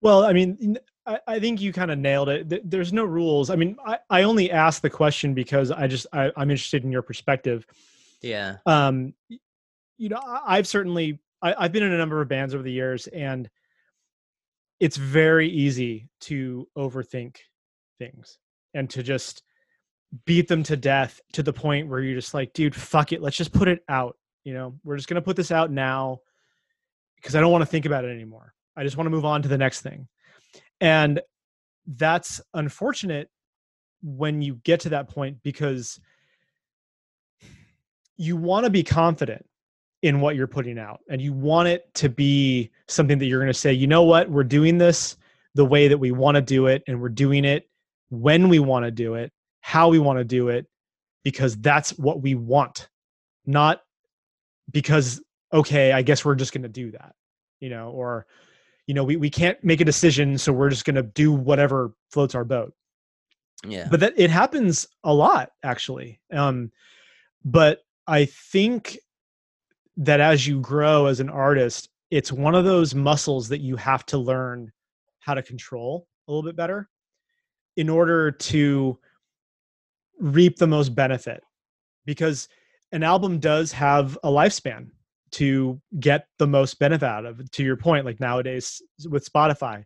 [0.00, 2.70] well, I mean, I, I think you kind of nailed it.
[2.70, 3.50] There's no rules.
[3.50, 6.92] I mean, I, I only asked the question because I just I, I'm interested in
[6.92, 7.66] your perspective.
[8.22, 8.58] Yeah.
[8.64, 9.12] Um,
[9.96, 13.08] you know, I've certainly I, I've been in a number of bands over the years,
[13.08, 13.50] and
[14.80, 17.36] it's very easy to overthink
[17.98, 18.38] things
[18.74, 19.42] and to just
[20.24, 23.20] beat them to death to the point where you're just like, dude, fuck it.
[23.20, 24.16] Let's just put it out.
[24.44, 26.20] You know, we're just going to put this out now
[27.16, 28.54] because I don't want to think about it anymore.
[28.76, 30.06] I just want to move on to the next thing.
[30.80, 31.20] And
[31.86, 33.28] that's unfortunate
[34.02, 35.98] when you get to that point because
[38.16, 39.44] you want to be confident
[40.02, 43.52] in what you're putting out and you want it to be something that you're going
[43.52, 45.16] to say, you know what, we're doing this
[45.54, 47.68] the way that we want to do it and we're doing it
[48.10, 50.66] when we want to do it how we want to do it
[51.24, 52.88] because that's what we want
[53.44, 53.82] not
[54.70, 55.20] because
[55.52, 57.14] okay i guess we're just going to do that
[57.60, 58.26] you know or
[58.86, 61.92] you know we, we can't make a decision so we're just going to do whatever
[62.10, 62.72] floats our boat
[63.64, 63.88] Yeah.
[63.90, 66.70] but that it happens a lot actually um
[67.44, 68.98] but i think
[69.98, 74.06] that as you grow as an artist it's one of those muscles that you have
[74.06, 74.72] to learn
[75.20, 76.88] how to control a little bit better
[77.76, 78.98] in order to
[80.18, 81.42] reap the most benefit.
[82.06, 82.48] Because
[82.92, 84.88] an album does have a lifespan
[85.32, 88.80] to get the most benefit out of to your point like nowadays
[89.10, 89.84] with spotify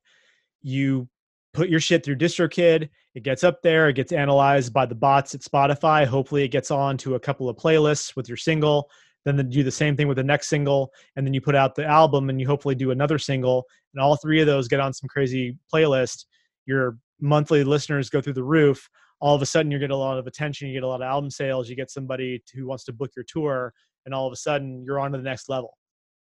[0.61, 1.09] you
[1.53, 5.35] put your shit through distrokid it gets up there it gets analyzed by the bots
[5.35, 8.89] at spotify hopefully it gets on to a couple of playlists with your single
[9.25, 11.85] then do the same thing with the next single and then you put out the
[11.85, 15.09] album and you hopefully do another single and all three of those get on some
[15.09, 16.25] crazy playlist.
[16.67, 18.89] Your monthly listeners go through the roof.
[19.21, 21.07] All of a sudden you get a lot of attention you get a lot of
[21.07, 23.73] album sales you get somebody who wants to book your tour
[24.05, 25.77] and all of a sudden you're on to the next level.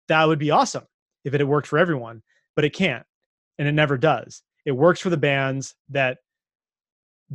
[0.07, 0.83] That would be awesome
[1.25, 2.21] if it had worked for everyone
[2.55, 3.05] but it can't
[3.57, 4.43] and it never does.
[4.65, 6.19] It works for the bands that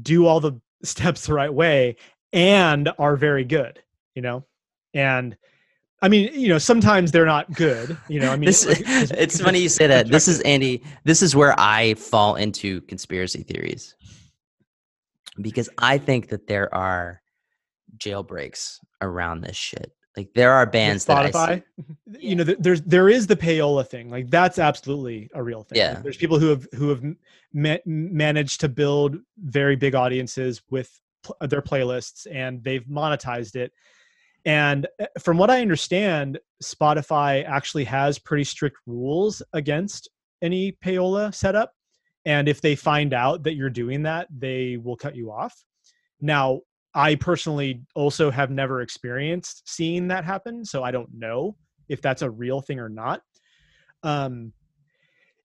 [0.00, 1.96] do all the steps the right way
[2.32, 3.82] and are very good
[4.14, 4.44] you know
[4.94, 5.36] and
[6.02, 9.10] i mean you know sometimes they're not good you know i mean this, like, it's
[9.10, 10.08] because funny you say that.
[10.08, 10.40] This is.
[10.42, 10.82] Andy.
[11.04, 13.94] This is where I fall into conspiracy theories
[15.40, 17.20] because I think that there are
[17.98, 19.92] jailbreaks around this shit.
[20.16, 21.38] Like there are bands that I see.
[21.38, 21.62] Spotify,
[22.18, 24.10] you know, there's there is the payola thing.
[24.10, 25.78] Like that's absolutely a real thing.
[25.78, 26.00] Like, Yeah.
[26.02, 27.04] there's people who have who have
[27.52, 30.90] ma- managed to build very big audiences with
[31.22, 33.72] pl- their playlists, and they've monetized it.
[34.48, 40.08] And uh, from what I understand, Spotify actually has pretty strict rules against
[40.40, 41.74] any payola setup.
[42.24, 45.54] And if they find out that you're doing that, they will cut you off.
[46.22, 46.60] Now,
[46.94, 51.54] I personally also have never experienced seeing that happen, so I don't know
[51.90, 53.20] if that's a real thing or not.
[54.02, 54.54] Um,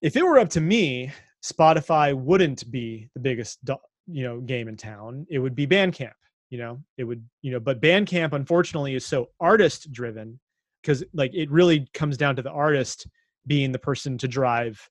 [0.02, 1.12] if it were up to me,
[1.44, 3.60] Spotify wouldn't be the biggest,
[4.08, 5.28] you know, game in town.
[5.30, 6.14] It would be Bandcamp.
[6.54, 10.40] You know, it would, you know, but Bandcamp unfortunately is so artist driven
[10.84, 13.08] because like it really comes down to the artist
[13.48, 14.88] being the person to drive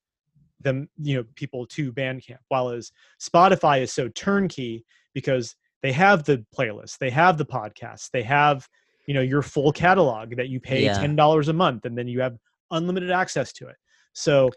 [0.60, 2.38] them, you know, people to Bandcamp.
[2.48, 2.90] While as
[3.22, 8.66] Spotify is so turnkey because they have the playlist, they have the podcasts, they have,
[9.06, 10.98] you know, your full catalog that you pay Yeah.
[10.98, 12.36] ten dollars a month, and then you have
[12.72, 13.76] unlimited access to it.
[14.14, 14.50] So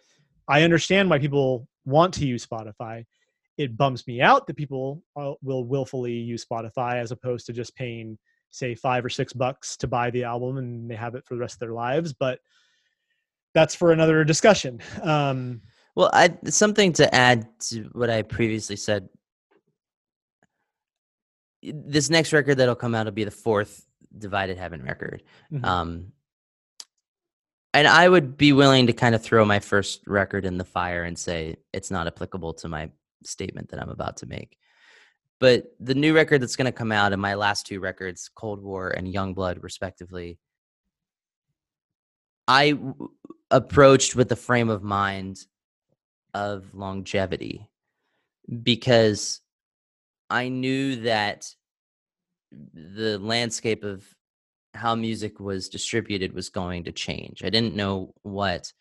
[0.48, 3.06] I understand why people want to use Spotify.
[3.58, 7.76] It bums me out that people uh, will willfully use Spotify as opposed to just
[7.76, 8.18] paying,
[8.50, 11.40] say, five or six bucks to buy the album and they have it for the
[11.40, 12.14] rest of their lives.
[12.14, 12.40] But
[13.54, 14.82] that's for another discussion.
[15.02, 15.62] Um,
[15.96, 19.08] Well, I something to add to what I previously said.
[21.64, 23.88] This next record that'll come out will be the fourth
[24.18, 25.24] Divided Heaven record.
[25.52, 25.66] Mhm.
[25.66, 26.12] Um,
[27.74, 31.04] and I would be willing to kind of throw my first record in the fire
[31.04, 32.92] and say it's not applicable to my
[33.28, 34.58] statement that I'm about to make.
[35.40, 38.64] But the new record that's going to come out and my last two records, Cold
[38.64, 40.40] War and Youngblood, respectively,
[42.48, 43.10] I w-
[43.52, 45.40] approached with the frame of mind
[46.34, 47.68] of longevity
[48.64, 49.42] because
[50.30, 51.48] I knew that
[52.74, 54.06] the landscape of
[54.74, 57.44] how music was distributed was going to change.
[57.44, 58.72] I didn't know what,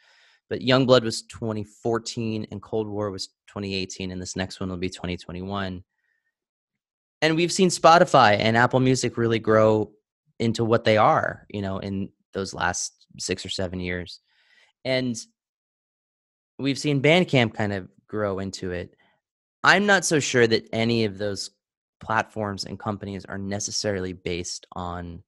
[0.48, 4.88] but Youngblood was 2014 and Cold War was 2018, and this next one will be
[4.88, 5.82] 2021.
[7.22, 9.92] And we've seen Spotify and Apple Music really grow
[10.38, 14.20] into what they are, you know, in those last six or seven years.
[14.84, 15.16] And
[16.58, 18.94] we've seen Bandcamp kind of grow into it.
[19.62, 21.50] I'm not so sure that any of those
[22.00, 25.22] platforms and companies are necessarily based on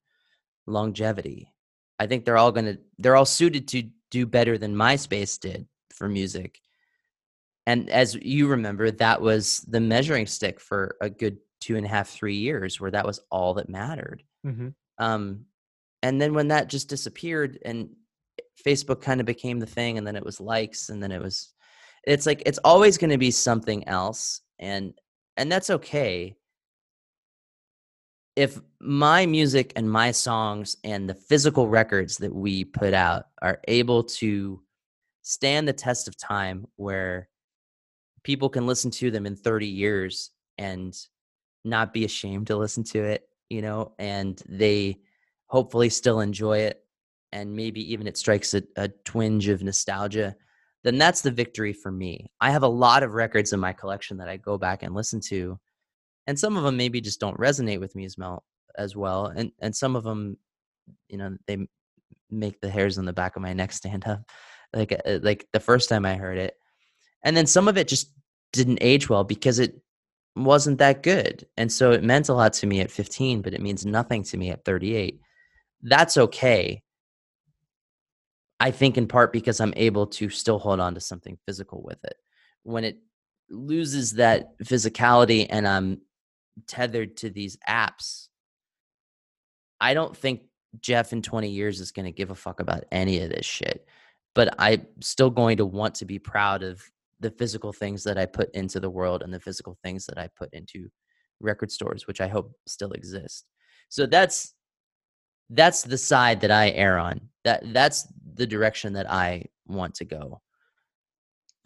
[0.67, 1.53] longevity.
[1.99, 5.67] I think they're all going to they're all suited to do better than MySpace did
[5.95, 6.61] for music.
[7.67, 11.89] And as you remember, that was the measuring stick for a good two and a
[11.89, 14.23] half, three years, where that was all that mattered.
[14.45, 14.75] mhm.
[14.99, 15.47] Um,
[16.03, 17.89] and then when that just disappeared and
[18.65, 21.53] Facebook kind of became the thing, and then it was likes, and then it was,
[22.07, 24.95] it's like it's always going to be something else, and
[25.37, 26.37] and that's okay.
[28.37, 33.61] If my music and my songs and the physical records that we put out are
[33.67, 34.63] able to
[35.23, 37.29] stand the test of time, where
[38.23, 40.95] people can listen to them in 30 years and
[41.65, 44.99] not be ashamed to listen to it, you know, and they
[45.47, 46.85] hopefully still enjoy it
[47.33, 50.37] and maybe even it strikes a, a twinge of nostalgia,
[50.85, 52.31] then that's the victory for me.
[52.41, 55.21] I have a lot of records in my collection that I go back and listen
[55.29, 55.59] to,
[56.27, 58.45] and some of them maybe just don't resonate with me as well
[58.77, 60.39] as well, and and some of them,
[61.09, 61.67] you know, they
[62.31, 64.23] make the hairs on the back of my neck stand up,
[64.73, 66.55] like uh, like the first time I heard it,
[67.23, 68.13] and then some of it just
[68.53, 69.81] didn't age well because it
[70.37, 71.47] wasn't that good.
[71.57, 74.37] And so it meant a lot to me at 15, but it means nothing to
[74.37, 75.21] me at 38.
[75.83, 76.83] That's okay.
[78.61, 82.03] I think in part because I'm able to still hold on to something physical with
[82.05, 82.17] it.
[82.63, 82.99] When it
[83.51, 86.01] loses that physicality and I'm
[86.67, 88.29] tethered to these apps,
[89.81, 90.43] I don't think
[90.81, 93.87] Jeff in 20 years is going to give a fuck about any of this shit.
[94.35, 96.83] But I'm still going to want to be proud of
[97.21, 100.29] the physical things that I put into the world and the physical things that I
[100.37, 100.89] put into
[101.41, 103.49] record stores, which I hope still exist.
[103.89, 104.55] So that's
[105.51, 107.21] that's the side that I err on.
[107.45, 110.41] That that's the direction that I want to go.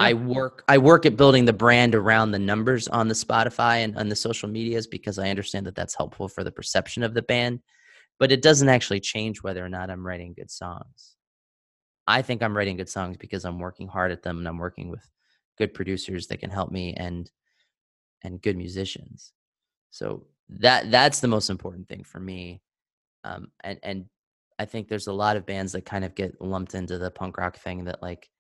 [0.01, 3.97] I work I work at building the brand around the numbers on the Spotify and
[3.99, 7.21] on the social medias because I understand that that's helpful for the perception of the
[7.21, 7.61] band,
[8.19, 11.17] but it doesn't actually change whether or not I'm writing good songs.
[12.07, 14.89] I think I'm writing good songs because I'm working hard at them and I'm working
[14.89, 15.07] with
[15.59, 17.31] good producers that can help me and
[18.23, 19.33] and good musicians.
[19.91, 22.63] So that that's the most important thing for me.
[23.25, 24.07] Um, and and
[24.59, 27.37] I think there's a lot of bands that kind of get lumped into the punk
[27.37, 28.31] rock thing that like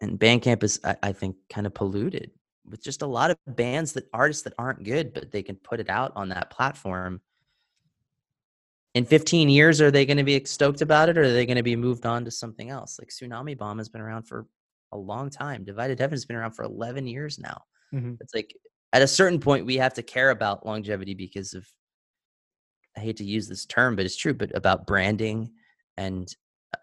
[0.00, 2.30] and Bandcamp is I, I think kind of polluted
[2.68, 5.80] with just a lot of bands that artists that aren't good, but they can put
[5.80, 7.20] it out on that platform.
[8.94, 11.58] In 15 years, are they going to be stoked about it or are they going
[11.58, 12.98] to be moved on to something else?
[12.98, 14.46] Like Tsunami Bomb has been around for
[14.92, 15.64] a long time.
[15.64, 17.62] Divided Heaven has been around for 11 years now.
[17.94, 18.14] Mm-hmm.
[18.20, 18.56] It's like
[18.92, 21.66] at a certain point, we have to care about longevity because of,
[22.96, 25.52] I hate to use this term, but it's true, but about branding
[25.96, 26.34] and,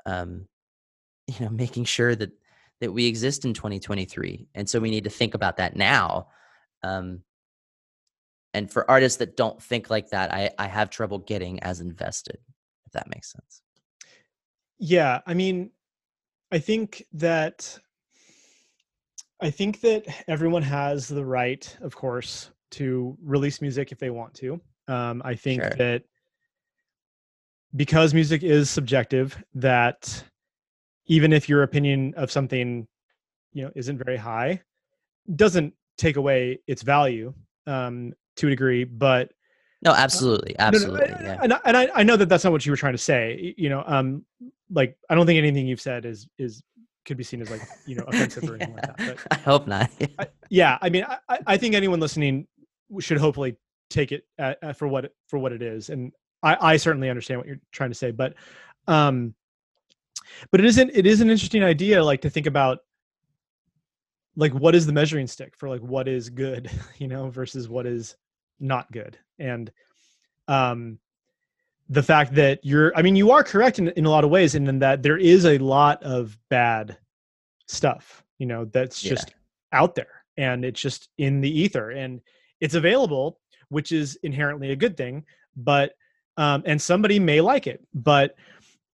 [0.05, 0.47] um,
[1.27, 2.31] you know, making sure that
[2.81, 6.27] that we exist in 2023 and so we need to think about that now
[6.83, 7.21] um,
[8.53, 12.37] and for artists that don't think like that I, I have trouble getting as invested
[12.85, 13.61] if that makes sense
[14.79, 15.71] yeah i mean
[16.51, 17.77] i think that
[19.41, 24.33] i think that everyone has the right of course to release music if they want
[24.35, 25.71] to um, i think sure.
[25.77, 26.03] that
[27.75, 30.23] because music is subjective that
[31.05, 32.87] even if your opinion of something
[33.53, 34.61] you know isn't very high
[35.35, 37.33] doesn't take away its value
[37.67, 39.31] um to a degree but
[39.83, 41.39] no absolutely absolutely no, no, yeah.
[41.41, 43.53] and, I, and I, I know that that's not what you were trying to say
[43.57, 44.25] you know um
[44.71, 46.63] like i don't think anything you've said is is
[47.05, 48.87] could be seen as like you know offensive or anything yeah.
[48.87, 49.89] like that but, i hope not
[50.19, 52.47] I, yeah i mean I, I think anyone listening
[52.99, 53.57] should hopefully
[53.89, 56.11] take it at, at for what for what it is and
[56.41, 58.33] i i certainly understand what you're trying to say but
[58.87, 59.35] um
[60.51, 62.79] but it isn't it is an interesting idea like to think about
[64.35, 67.85] like what is the measuring stick for like what is good you know versus what
[67.85, 68.15] is
[68.59, 69.71] not good and
[70.47, 70.97] um
[71.89, 74.55] the fact that you're i mean you are correct in, in a lot of ways
[74.55, 76.97] and in that there is a lot of bad
[77.67, 79.79] stuff you know that's just yeah.
[79.79, 82.21] out there and it's just in the ether and
[82.61, 85.23] it's available which is inherently a good thing
[85.55, 85.93] but
[86.37, 88.35] um and somebody may like it but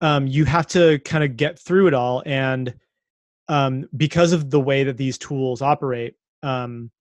[0.05, 2.75] um, you have to kind of get through it all and
[3.47, 6.13] um, because of the way that these tools operate
[6.43, 6.91] um,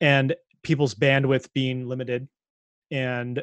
[0.00, 2.26] and people's bandwidth being limited
[2.90, 3.40] and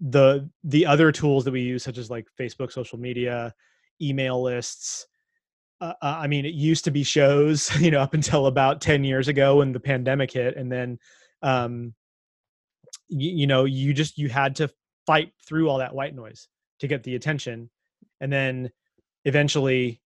[0.00, 3.54] the the other tools that we use such as like facebook social media
[4.00, 5.06] email lists
[5.80, 9.04] uh, uh i mean it used to be shows you know up until about 10
[9.04, 10.98] years ago when the pandemic hit and then
[11.42, 11.94] um
[13.08, 14.68] you, you know you just you had to
[15.06, 16.48] fight through all that white noise
[16.80, 17.70] to get the attention
[18.22, 18.70] and then
[19.26, 20.00] eventually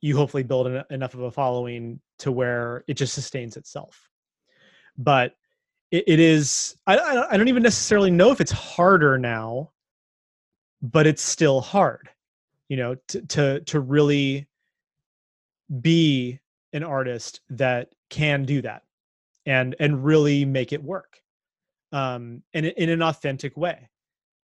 [0.00, 4.08] you hopefully build an, enough of a following to where it just sustains itself.
[4.98, 5.34] But
[5.92, 9.70] it, it is I, I don't even necessarily know if it's harder now
[10.80, 12.08] but it's still hard
[12.68, 14.48] you know to to to really
[15.80, 16.40] be
[16.72, 18.82] an artist that can do that
[19.46, 21.20] and and really make it work
[21.92, 23.88] um and in an authentic way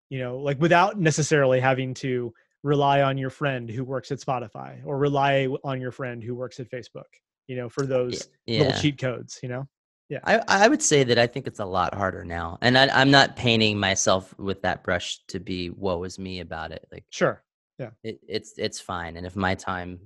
[0.09, 4.81] you know like without necessarily having to rely on your friend who works at Spotify
[4.85, 7.03] or rely on your friend who works at Facebook,
[7.47, 8.59] you know, for those yeah.
[8.59, 9.67] little cheat codes, you know?
[10.09, 10.19] Yeah.
[10.23, 12.57] I, I would say that I think it's a lot harder now.
[12.61, 16.71] And I, am not painting myself with that brush to be woe is me about
[16.71, 16.85] it.
[16.91, 17.43] Like, sure.
[17.77, 17.91] Yeah.
[18.03, 19.17] It, it's, it's fine.
[19.17, 19.99] And if my time,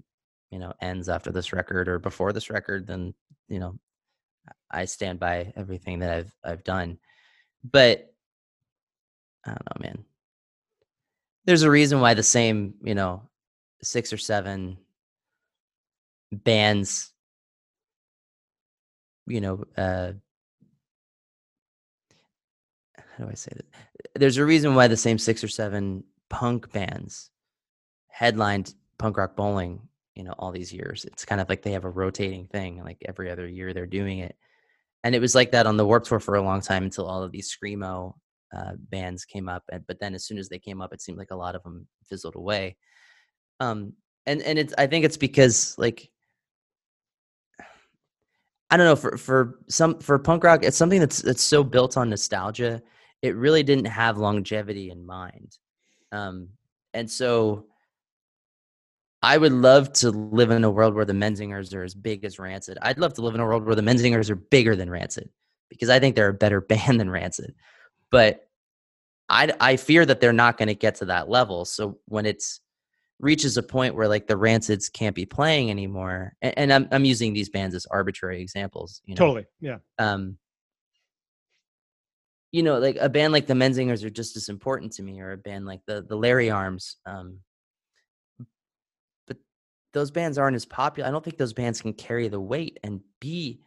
[0.51, 3.13] you know, ends after this record or before this record, then,
[3.47, 3.79] you know,
[4.69, 6.99] I stand by everything that I've, I've done.
[7.63, 8.13] But
[9.45, 10.05] I don't know, man
[11.45, 13.23] there's a reason why the same, you know,
[13.81, 14.77] six or seven
[16.31, 17.11] bands,
[19.27, 20.13] you know, uh,
[22.97, 24.19] how do I say that?
[24.19, 27.29] There's a reason why the same six or seven punk bands
[28.07, 31.05] headlined punk rock bowling, you know, all these years.
[31.05, 34.19] It's kind of like they have a rotating thing, like every other year they're doing
[34.19, 34.35] it.
[35.03, 37.23] and it was like that on the Warped Tour for a long time until all
[37.23, 38.15] of these screamo
[38.55, 39.63] uh, bands came up.
[39.71, 41.63] And but then as soon as they came up, it seemed like a lot of
[41.63, 42.77] them fizzled away.
[43.59, 43.93] Um,
[44.25, 46.09] and and it's I think it's because like
[48.69, 51.97] I don't know for for some for punk rock, it's something that's that's so built
[51.97, 52.81] on nostalgia.
[53.21, 55.57] It really didn't have longevity in mind,
[56.11, 56.49] um,
[56.93, 57.67] and so
[59.21, 62.39] I would love to live in a world where the Menzingers are as big as
[62.39, 62.77] Rancid.
[62.81, 65.29] I'd love to live in a world where the Menzingers are bigger than Rancid
[65.69, 67.55] because I think they're a better band than Rancid.
[68.13, 68.47] But
[69.27, 71.65] I I fear that they're not going to get to that level.
[71.65, 72.61] So when it's
[73.19, 77.05] reaches a point where like the Rancids can't be playing anymore, and, and I'm I'm
[77.05, 79.01] using these bands as arbitrary examples.
[79.05, 79.19] You know?
[79.19, 79.77] Totally, yeah.
[79.97, 80.37] Um,
[82.51, 85.31] you know, like a band like the Menzingers are just as important to me, or
[85.31, 86.97] a band like the the Lawrence Arms.
[87.05, 87.39] Um,
[89.93, 91.07] those bands aren't as popular.
[91.07, 93.61] I don't think those bands can carry the weight and be,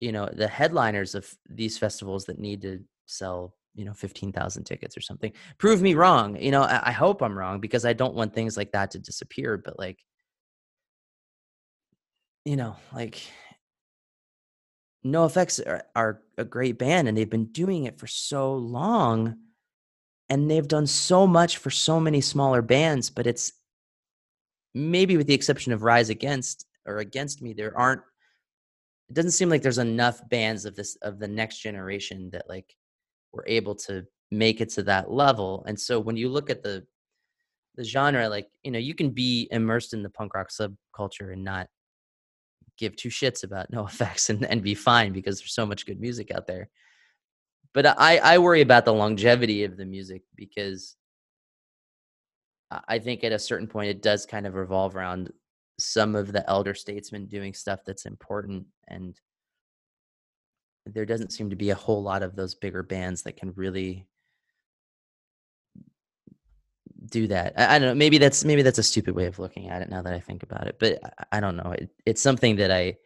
[0.00, 4.96] you know, the headliners of these festivals that need to sell, you know, 15,000 tickets
[4.96, 5.32] or something.
[5.58, 6.36] Prove me wrong.
[6.36, 8.98] You know, I, I, hope I'm wrong because I don't want things like that to
[8.98, 9.56] disappear.
[9.56, 9.98] But like,
[12.44, 13.22] you know, like
[15.04, 19.36] NOFX are, are a great band and they've been doing it for so long
[20.28, 23.52] and they've done so much for so many smaller bands, but it's
[24.74, 28.02] maybe with the exception of Rise Against or Against Me, there aren't.
[29.08, 32.76] It doesn't seem like there's enough bands of this of the next generation that like
[33.32, 35.64] were able to make it to that level.
[35.66, 36.86] And so when you look at the
[37.76, 41.44] the genre, like you know, you can be immersed in the punk rock subculture and
[41.44, 41.68] not
[42.76, 46.30] give two shits about NOFX and, and be fine because there's so much good music
[46.30, 46.68] out there.
[47.72, 50.96] But I, I worry about the longevity of the music because
[52.88, 55.32] I think at a certain point it does kind of revolve around
[55.78, 59.16] some of the elder statesmen doing stuff that's important and
[60.92, 64.06] there doesn't seem to be a whole lot of those bigger bands that can really
[67.06, 67.54] do that.
[67.56, 67.94] I, I, don't know.
[67.94, 70.42] Maybe that's maybe that's a stupid way of looking at it now that I think
[70.42, 70.76] about it.
[70.78, 71.72] But I, I don't know.
[71.72, 72.96] It, it's something that I,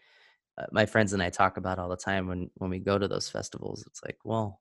[0.58, 3.08] uh, my friends and I talk about all the time when when we go to
[3.08, 3.84] those festivals.
[3.86, 4.60] It's like, well,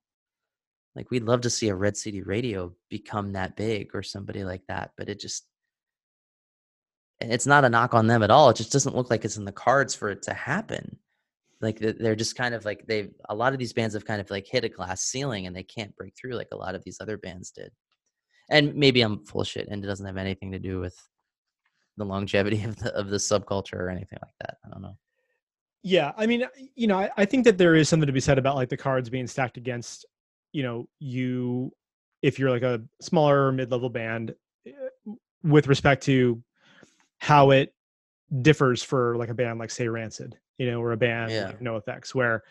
[0.96, 4.64] like we'd love to see a Red City Radio become that big or somebody like
[4.68, 5.46] that, but it just
[7.20, 8.50] it's not a knock on them at all.
[8.50, 10.98] It just doesn't look like it's in the cards for it to happen.
[11.64, 14.30] Like they're just kind of like they've a lot of these bands have kind of
[14.30, 16.97] like hit a glass ceiling and they can't break through like a lot of these
[17.01, 17.72] other bands did.
[18.49, 20.95] And maybe I'm full shit and it doesn't have anything to do with
[21.97, 24.57] the longevity of the of the subculture or anything like that.
[24.66, 24.97] I don't know.
[25.86, 26.45] Yeah, I mean,
[26.76, 28.78] you know, I, I think that there is something to be said about like the
[28.78, 30.05] cards being stacked against
[30.53, 31.72] you know you
[32.22, 34.34] if you're like a smaller mid-level band
[34.66, 34.72] eh,
[35.43, 36.41] with respect to
[37.18, 37.74] how it
[38.41, 41.47] differs for like a band like say rancid you know or a band yeah.
[41.47, 42.43] like NOFX where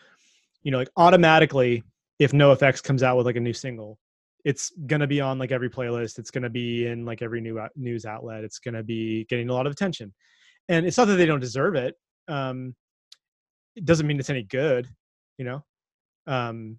[0.63, 1.83] you know like automatically
[2.19, 3.97] if NOFX comes out with like a new single
[4.45, 8.05] it's gonna be on like every playlist it's gonna be in like every new news
[8.05, 10.13] outlet it's gonna be getting a lot of attention
[10.69, 11.95] and it's not that they don't deserve it
[12.27, 12.75] um
[13.75, 14.87] it doesn't mean it's any good
[15.37, 15.63] you know
[16.27, 16.77] um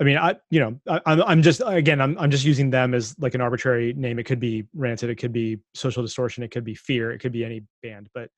[0.00, 2.94] I mean, I you know, I, I'm I'm just again, I'm I'm just using them
[2.94, 4.18] as like an arbitrary name.
[4.18, 7.32] It could be Rancid, it could be Social Distortion, it could be Fear, it could
[7.32, 8.08] be any band.
[8.14, 8.30] But,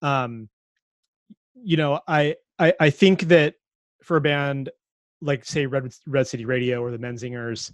[0.00, 0.48] um,
[1.54, 3.54] you know, I I I think that
[4.02, 4.70] for a band
[5.20, 7.72] like say Red Red City Radio or the Menzingers,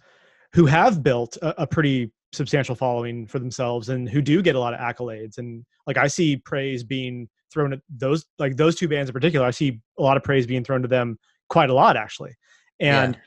[0.52, 4.60] who have built a, a pretty substantial following for themselves and who do get a
[4.60, 8.88] lot of accolades, and like I see praise being thrown at those like those two
[8.88, 9.46] bands in particular.
[9.46, 11.18] I see a lot of praise being thrown to them
[11.48, 12.36] quite a lot actually
[12.80, 13.18] and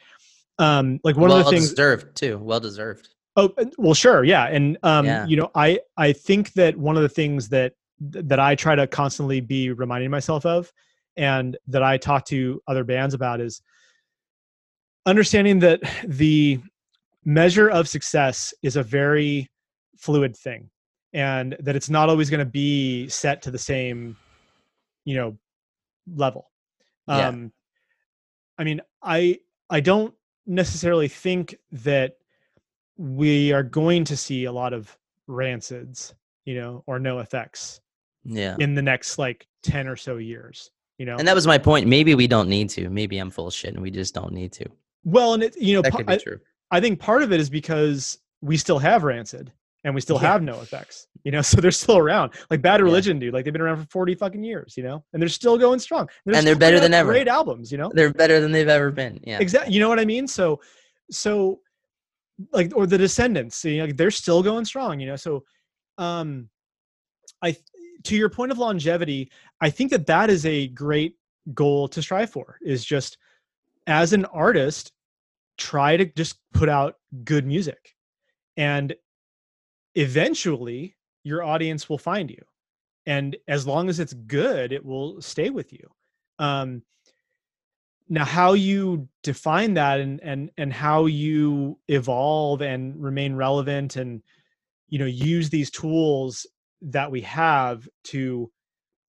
[0.60, 0.78] yeah.
[0.78, 4.46] um like one well of the things deserved too well deserved oh well sure yeah
[4.46, 5.26] and um yeah.
[5.26, 8.88] you know i i think that one of the things that that i try to
[8.88, 10.72] constantly be reminding myself of
[11.18, 13.62] and that i talk to other bands about is
[15.06, 16.60] understanding that the
[17.26, 19.50] measure of success is a very
[19.98, 20.70] fluid thing
[21.14, 24.16] and that it's not always going to be set to the same
[25.06, 25.38] you know
[26.16, 26.50] level
[27.08, 27.28] yeah.
[27.28, 27.52] um
[28.58, 29.40] I mean, I
[29.70, 30.14] I don't
[30.46, 32.18] necessarily think that
[32.98, 34.96] we are going to see a lot of
[35.28, 36.14] rancids,
[36.46, 37.80] you know, or NOFX.
[38.26, 38.56] Yeah.
[38.60, 41.18] In the next like 10 or so years, you know.
[41.18, 41.88] And that was my point.
[41.88, 42.90] Maybe we don't need to.
[42.90, 44.66] Maybe I'm full of shit and we just don't need to.
[45.04, 46.40] Well, and it, you know, that could be I, true.
[46.72, 49.52] I think part of it is because we still have rancid
[49.84, 50.32] and we still yeah.
[50.34, 51.08] have effects.
[51.24, 53.28] you know so they're still around like bad religion yeah.
[53.28, 55.80] dude like they've been around for 40 fucking years you know and they're still going
[55.80, 58.68] strong they're and they're better than ever great albums you know they're better than they've
[58.68, 60.60] ever been yeah exactly you know what i mean so
[61.12, 61.60] so
[62.52, 65.44] like or the Descendents you know, like they're still going strong you know so
[65.98, 66.50] um
[67.42, 67.56] i
[68.04, 69.32] to your point of longevity
[69.62, 71.16] i think that that is a great
[71.54, 73.18] goal to strive for is just
[73.88, 74.92] as an artist
[75.58, 77.96] try to just put out good music.
[78.58, 78.96] And
[79.96, 82.44] eventually your audience will find you.
[83.06, 85.90] And as long as it's good it will stay with you.
[86.40, 86.84] Um
[88.10, 94.22] now how you define that and and and how you evolve and remain relevant and
[94.90, 96.46] you know use these tools
[96.84, 98.52] that we have to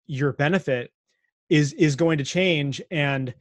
[0.06, 0.90] your benefit
[1.50, 3.34] is is going to change and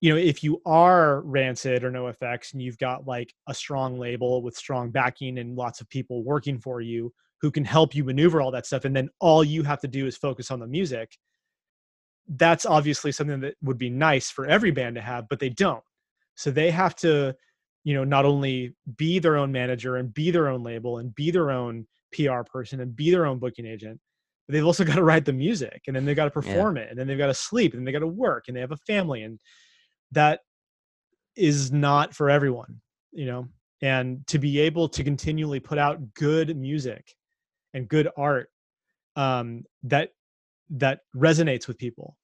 [0.00, 4.42] you know if you are rancid or NOFX and you've got like a strong label
[4.42, 8.40] with strong backing and lots of people working for you who can help you maneuver
[8.40, 11.16] all that stuff and then all you have to do is focus on the music
[12.36, 15.82] that's obviously something that would be nice for every band to have but they don't.
[16.34, 17.34] So they have to
[17.84, 21.30] you know not only be their own manager and be their own label and be
[21.30, 23.98] their own pr person and be their own booking agent
[24.46, 26.84] but they've also got to write the music and then they've got to perform yeah.
[26.84, 28.72] it and then they've got to sleep and they got to work and they have
[28.72, 29.40] a family and
[30.12, 30.40] that
[31.36, 32.80] is not for everyone
[33.12, 33.48] you know
[33.82, 37.14] and to be able to continually put out good music
[37.74, 38.48] and good art
[39.16, 40.10] um, that
[40.70, 42.16] that resonates with people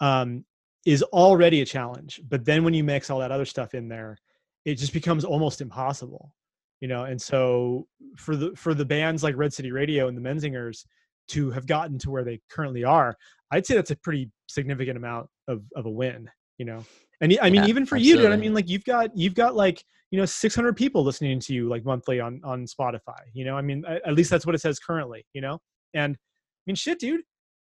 [0.00, 0.44] um,
[0.84, 4.18] is already a challenge but then when you mix all that other stuff in there
[4.64, 6.34] it just becomes almost impossible
[6.80, 10.20] you know and so for the for the bands like red city radio and the
[10.28, 10.84] menzingers
[11.28, 13.16] to have gotten to where they currently are
[13.52, 16.82] i'd say that's a pretty significant amount of of a win you know?
[17.20, 18.22] And i mean Yeah, even for absolutely.
[18.22, 21.40] you dude i mean like you've got you've got like you know 600 people listening
[21.40, 23.56] to you like monthly on on spotify you know?
[23.56, 25.58] I mean at at least that's what it says currently you know?
[25.94, 27.22] And i mean shit dude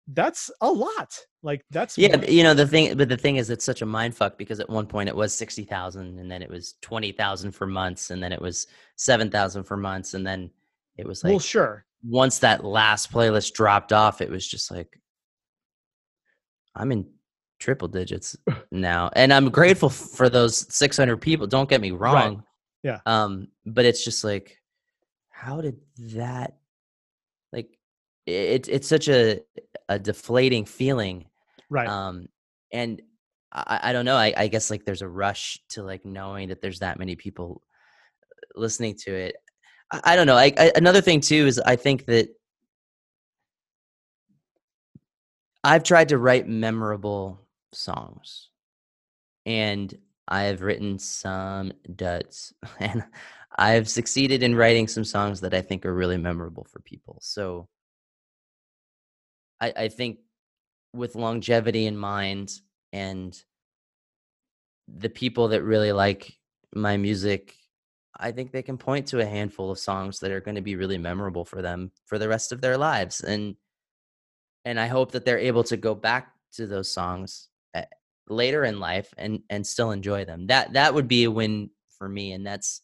[0.08, 3.50] that's a lot like that's Yeah, but, you know the thing, but the thing is,
[3.50, 6.42] it's such a mind fuck because at one point it was sixty thousand, and then
[6.42, 10.26] it was twenty thousand for months, and then it was seven thousand for months, and
[10.26, 10.50] then
[10.96, 15.00] it was like well sure once that last playlist dropped off, it was just like
[16.74, 17.06] I'm in
[17.58, 18.36] triple digits
[18.70, 21.46] now, and I'm grateful for those six hundred people.
[21.46, 22.42] Don't get me wrong,
[22.82, 23.00] Yeah.
[23.06, 24.58] Um, but it's just like,
[25.30, 25.78] how did
[26.14, 26.56] that?
[27.52, 27.78] Like,
[28.26, 29.40] it, it's such a
[29.88, 31.26] a deflating feeling
[31.70, 31.88] right.
[31.88, 32.26] um
[32.72, 33.02] and
[33.52, 36.60] i, I don't know I, I guess like there's a rush to like knowing that
[36.60, 37.62] there's that many people
[38.54, 39.36] listening to it.
[39.92, 42.28] I, I don't know I, I another thing too is i think that
[45.62, 47.40] i've tried to write memorable
[47.72, 48.48] songs
[49.44, 49.96] and
[50.28, 53.04] i've written some duds and
[53.58, 57.68] i've succeeded in writing some songs that i think are really memorable for people so
[59.60, 60.18] I, I think
[60.92, 62.52] with longevity in mind
[62.92, 63.36] and
[64.88, 66.38] the people that really like
[66.74, 67.54] my music,
[68.18, 70.76] I think they can point to a handful of songs that are going to be
[70.76, 73.20] really memorable for them for the rest of their lives.
[73.20, 73.56] And
[74.64, 77.84] and I hope that they're able to go back to those songs eh,
[78.28, 80.46] later in life and and still enjoy them.
[80.48, 82.80] That that would be a win for me, and that's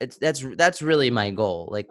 [0.00, 1.68] it's that's that's really my goal.
[1.70, 1.88] Like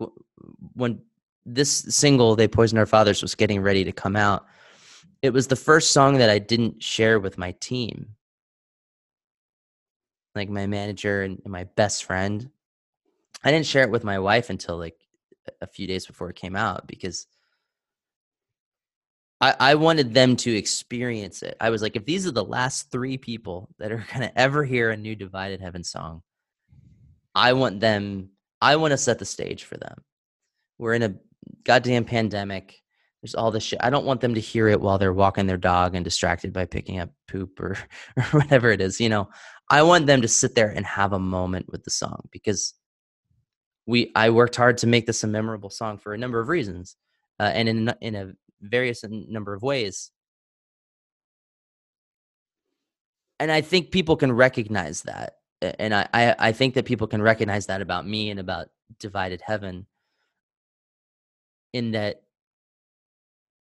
[0.74, 1.02] when
[1.46, 4.46] this single they poisoned our fathers was getting ready to come out
[5.22, 8.16] it was the first song that i didn't share with my team
[10.36, 12.50] like my manager and my best friend
[13.44, 14.96] i didn't share it with my wife until like
[15.62, 17.28] a few days before it came out because
[19.44, 21.58] I, I wanted them to experience it.
[21.60, 24.90] I was like, if these are the last three people that are gonna ever hear
[24.90, 26.24] a new Divided Heaven song,
[27.36, 28.30] I want them.
[28.62, 30.02] I want to set the stage for them.
[30.78, 31.16] We're in a
[31.64, 32.82] goddamn pandemic.
[33.22, 33.80] There's all this shit.
[33.82, 36.66] I don't want them to hear it while they're walking their dog and distracted by
[36.66, 37.78] picking up poop or,
[38.18, 39.00] or whatever it is.
[39.00, 39.30] You know,
[39.70, 42.74] I want them to sit there and have a moment with the song because
[43.86, 46.96] we I worked hard to make this a memorable song for a number of reasons,
[47.40, 50.12] uh, and in in a various number of ways.
[53.40, 57.22] And I think people can recognize that, and I, I I think that people can
[57.22, 58.68] recognize that about me and about
[59.00, 59.86] Divided Heaven
[61.74, 62.24] in that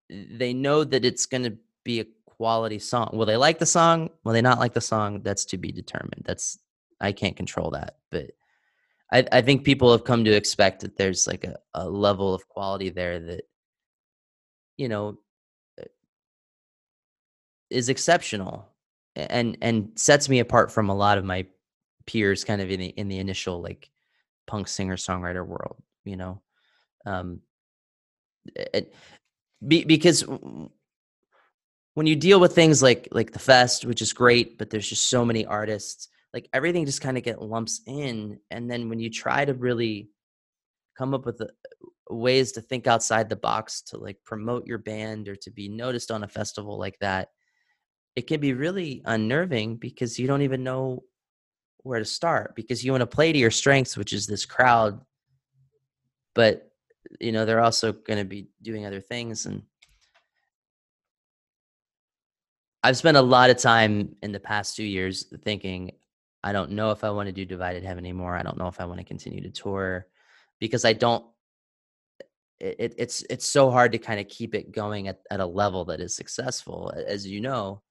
[0.09, 3.11] they know that it's going to be a quality song.
[3.13, 4.11] Will they like the song?
[4.25, 5.23] Will they not like the song?
[5.23, 6.23] That's to be determined.
[6.25, 6.59] That's
[7.01, 8.31] I can't control that, but
[9.13, 12.49] I, I think people have come to expect that there's like a, a level of
[12.49, 13.43] quality there that
[14.77, 15.19] you know
[15.81, 15.85] uh,
[17.71, 18.69] is exceptional
[19.15, 21.47] and and sets me apart from a lot of my
[22.07, 23.91] peers kind of in the in the initial like
[24.47, 26.41] punk singer songwriter world you know
[27.05, 27.41] um
[28.55, 28.95] it,
[29.67, 30.25] be, because
[31.95, 35.09] when you deal with things like like the fest which is great but there's just
[35.09, 39.11] so many artists like everything just kind of get lumps in and then when you
[39.11, 40.09] try to really
[40.97, 44.77] come up with a, uh, ways to think outside the box to like promote your
[44.77, 47.29] band or to be noticed on a festival like that
[48.17, 51.03] it can be really unnerving because you don't even know
[51.85, 55.01] where to start because you want to play to your strengths which is this crowd
[56.35, 56.72] but
[57.21, 59.63] you know they're also going to be doing other things and
[62.83, 65.91] i've spent a lot of time in the past two years thinking
[66.43, 68.37] i don't know if i want to do divided heaven anymore.
[68.37, 70.07] I don't know if i want to continue to tour
[70.59, 71.25] because i don't
[72.63, 75.85] it, it's it's so hard to kind of keep it going at, at a level
[75.87, 77.83] that is successful as you know.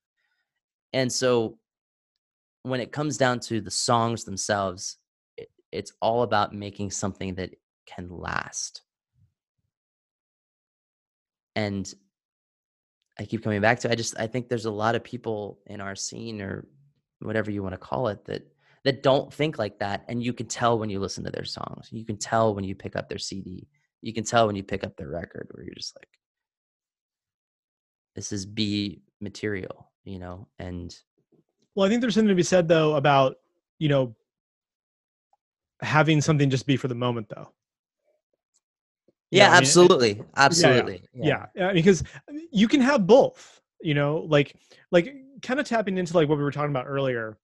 [0.93, 1.57] And so
[2.63, 4.97] when it comes down to the songs themselves
[5.35, 7.53] it, it's all about making something that
[7.85, 8.83] can last
[11.55, 11.93] and
[13.19, 15.81] i keep coming back to i just i think there's a lot of people in
[15.81, 16.67] our scene or
[17.19, 18.43] whatever you want to call it that
[18.83, 21.89] that don't think like that and you can tell when you listen to their songs
[21.91, 23.67] you can tell when you pick up their cd
[24.01, 26.09] you can tell when you pick up their record where you're just like
[28.15, 30.95] this is b material you know and
[31.75, 33.35] well i think there's something to be said though about
[33.77, 34.15] you know
[35.81, 37.49] having something just be for the moment though
[39.31, 39.57] yeah, I mean?
[39.57, 41.45] absolutely absolutely yeah, yeah.
[41.55, 42.03] yeah because
[42.51, 44.55] you can have both you know like
[44.91, 47.37] like kind of tapping into like what we were talking about earlier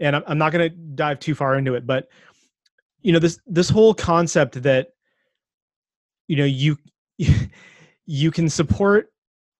[0.00, 2.08] and i'm, I'm not going to dive too far into it but
[3.02, 4.88] you know this this whole concept that
[6.26, 6.76] you know you
[8.06, 9.12] you can support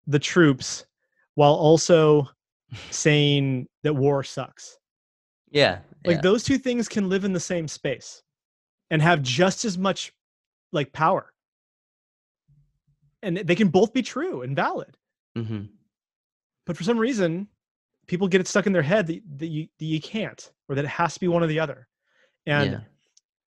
[0.07, 0.87] the troops
[1.35, 2.29] while also
[2.91, 4.79] saying that war sucks
[5.51, 6.23] yeah like yeah.
[6.23, 8.23] those two things can live in the same space
[8.91, 10.13] and have just as much
[10.73, 11.34] like power
[13.25, 14.97] and they can both be true and valid
[15.37, 15.63] mm-hmm.
[16.67, 17.49] but for some reason
[18.07, 20.85] people get it stuck in their head that, that you that you can't or that
[20.85, 21.89] it has to be one or the other
[22.47, 22.81] and yeah.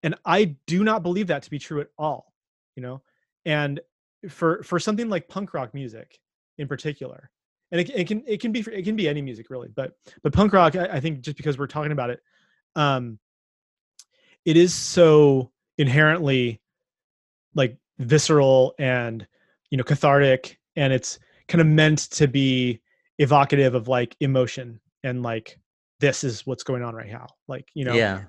[0.03, 2.33] and i do not believe that to be true at all
[2.77, 3.03] you know
[3.45, 3.81] and
[4.29, 6.19] for for something like punk rock music
[6.59, 7.31] in particular
[7.73, 10.33] and it, it can it can be it can be any music really but but
[10.33, 12.21] punk rock I, I think just because we're talking about it
[12.77, 13.19] um
[14.45, 16.61] it is so inherently
[17.55, 19.27] like visceral and
[19.75, 21.19] you know cathartic and it's
[21.49, 22.81] kind of meant to be
[23.19, 25.59] evocative of like emotion and like
[25.99, 28.23] this is what's going on right now like you know yeah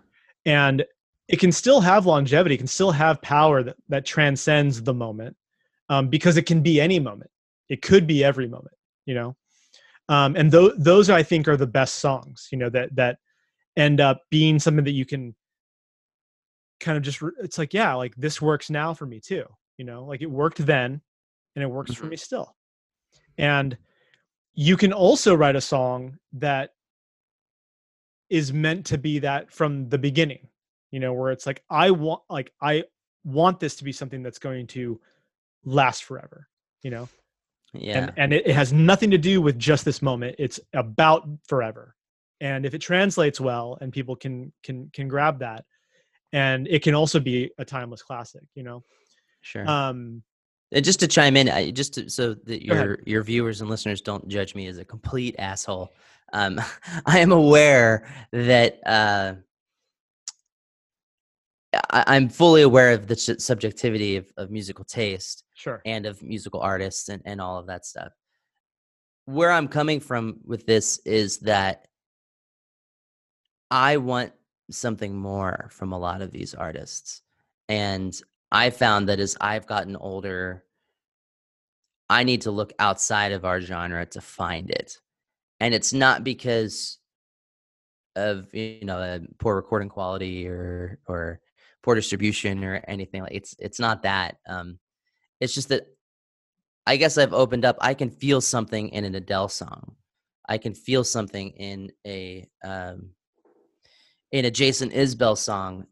[0.48, 0.84] and
[1.28, 5.36] it can still have longevity, can still have power that, that transcends the moment
[5.90, 7.32] um, because it can be any moment.
[7.70, 8.76] It could be every moment,
[9.06, 9.36] you know?
[10.08, 13.18] Um, and th- those I think are the best songs, you know, that, that
[13.76, 15.36] end up being something that you can
[16.80, 19.46] kind of just, re- it's like, yeah, like this works now for me too,
[19.78, 21.02] you know, like it worked then
[21.56, 22.04] and it works mm-hmm.
[22.04, 22.56] for me still.
[23.38, 23.78] And
[24.54, 26.72] you can also write a song that
[28.30, 30.48] is meant to be that from the beginning
[30.90, 32.84] you know where it's like i want like i
[33.24, 35.00] want this to be something that's going to
[35.64, 36.48] last forever
[36.86, 37.10] you know?
[37.74, 37.98] Yeah.
[37.98, 41.94] and, and it, it has nothing to do with just this moment it's about forever.
[42.40, 45.66] And if it translates well and people can can can grab that
[46.32, 48.84] and it can also be a timeless classic you know?
[49.42, 49.68] Sure.
[49.70, 50.24] Um
[50.72, 54.02] and just to chime in I, just to, so that your your viewers and listeners
[54.02, 55.94] don't judge me as a complete asshole
[56.34, 56.60] um
[57.06, 59.36] i am aware that uh
[61.90, 66.60] I, am fully aware of the subjectivity of, of musical taste, sure, and of musical
[66.62, 68.14] artists and, and all of that stuff.
[69.26, 71.88] Where I'm coming from with this is that
[73.72, 74.34] I want
[74.72, 77.22] something more from a lot of these artists,
[77.68, 78.20] and
[78.52, 80.64] I found that as I've gotten older,
[82.10, 85.00] I need to look outside of our genre to find it,
[85.60, 87.00] and it's not because
[88.16, 91.40] of you know poor recording quality or or
[91.84, 94.80] poor distribution or anything like it's it's not that um
[95.40, 95.86] it's just that
[96.88, 99.96] i guess i've opened up i can feel something in an adele song.
[100.48, 103.10] I can feel something in a um
[104.32, 105.88] in a jason isbell song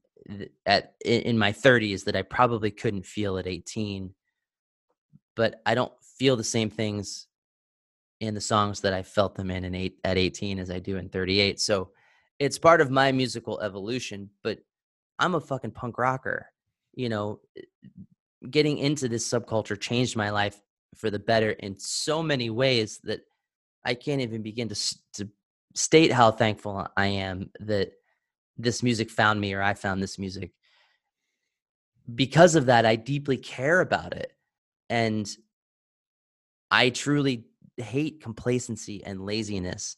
[0.66, 4.14] at in my 30s that i probably couldn't feel at 18
[5.36, 7.28] but i don't feel the same things
[8.22, 10.98] in the songs that i felt them in, in eight, at 18 as i do
[10.98, 11.92] in 38 so
[12.40, 14.60] it's part of my musical evolution but
[15.20, 16.48] I'm a fucking punk rocker.
[16.94, 17.62] You know, eh,
[18.50, 20.60] getting into this subculture changed my life
[20.96, 23.22] for the better in so many ways that
[23.86, 24.76] I can't even begin to
[25.14, 25.30] to
[25.76, 27.94] state how thankful I am that
[28.58, 30.51] this music found me or I found this music.
[32.14, 34.34] Because of that, I deeply care about it.
[34.89, 35.30] And
[36.70, 37.45] I truly
[37.78, 39.97] hate complacency and laziness.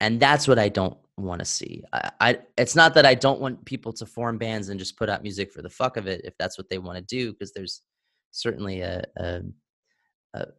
[0.00, 1.82] And that's what I don't want to see.
[1.92, 5.08] I, I, it's not that I don't want people to form bands and just put
[5.08, 7.52] out music for the fuck of it if that's what they want to do because
[7.52, 7.82] there's
[8.30, 9.40] certainly a, a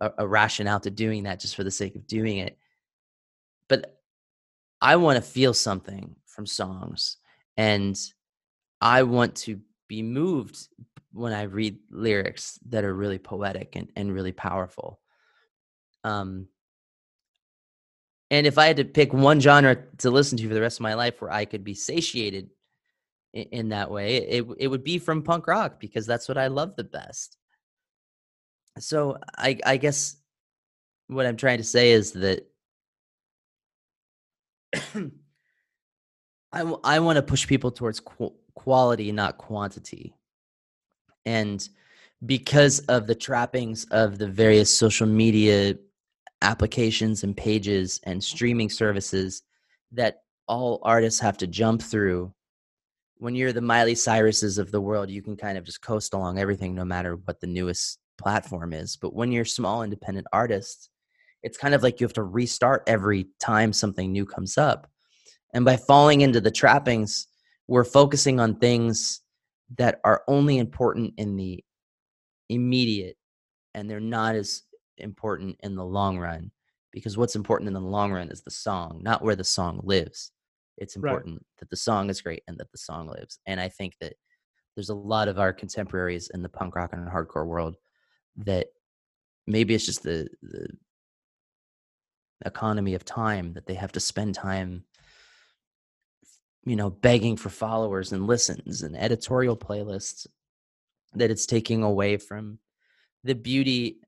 [0.02, 2.58] a, a rationale to doing that just for the sake of doing it.
[3.70, 4.00] But
[4.82, 7.18] I want to feel something from songs,
[7.58, 8.00] and
[8.80, 10.68] I want to be moved
[11.12, 15.00] when I read lyrics that are really poetic and, and really powerful.
[16.04, 16.48] Um,
[18.30, 20.84] and if I had to pick one genre to listen to for the rest of
[20.84, 22.52] my life where I could be satiated
[23.34, 26.48] in, in that way, it, it would be from punk rock because that's what I
[26.48, 27.36] love the best.
[28.78, 30.18] So I, I guess
[31.08, 32.48] what I'm trying to say is that
[36.52, 40.14] I, I want to push people towards qu- quality, not quantity.
[41.26, 41.68] And
[42.26, 45.76] because of the trappings of the various social media
[46.42, 49.44] applications and pages and streaming services
[49.92, 52.34] that all artists have to jump through,
[53.18, 56.40] when you're the Miley Cyruses of the world, you can kind of just coast along
[56.40, 58.96] everything no matter what the newest platform is.
[58.96, 60.90] But when you're small independent artists,
[61.44, 64.90] it's kind of like you have to restart every time something new comes up.
[65.54, 67.28] And by falling into the trappings,
[67.68, 69.22] we're focusing on things
[69.78, 71.64] that are only important in the
[72.50, 73.18] immediate
[73.74, 74.64] and they're not as
[74.98, 76.52] important in the long run
[76.92, 80.32] because what's important in the long run is the song, not where the song lives.
[80.78, 81.46] It's important right.
[81.60, 83.40] that the song is great and that the song lives.
[83.46, 84.14] And I think that
[84.76, 87.76] there's a lot of our contemporaries in the punk rock and hardcore world
[88.38, 88.68] that
[89.48, 90.68] maybe it's just the, the
[92.46, 94.84] economy of time that they have to spend time
[96.68, 100.28] you know begging for followers and listens and editorial playlists
[101.14, 102.60] that it's taking away from
[103.24, 104.00] the beauty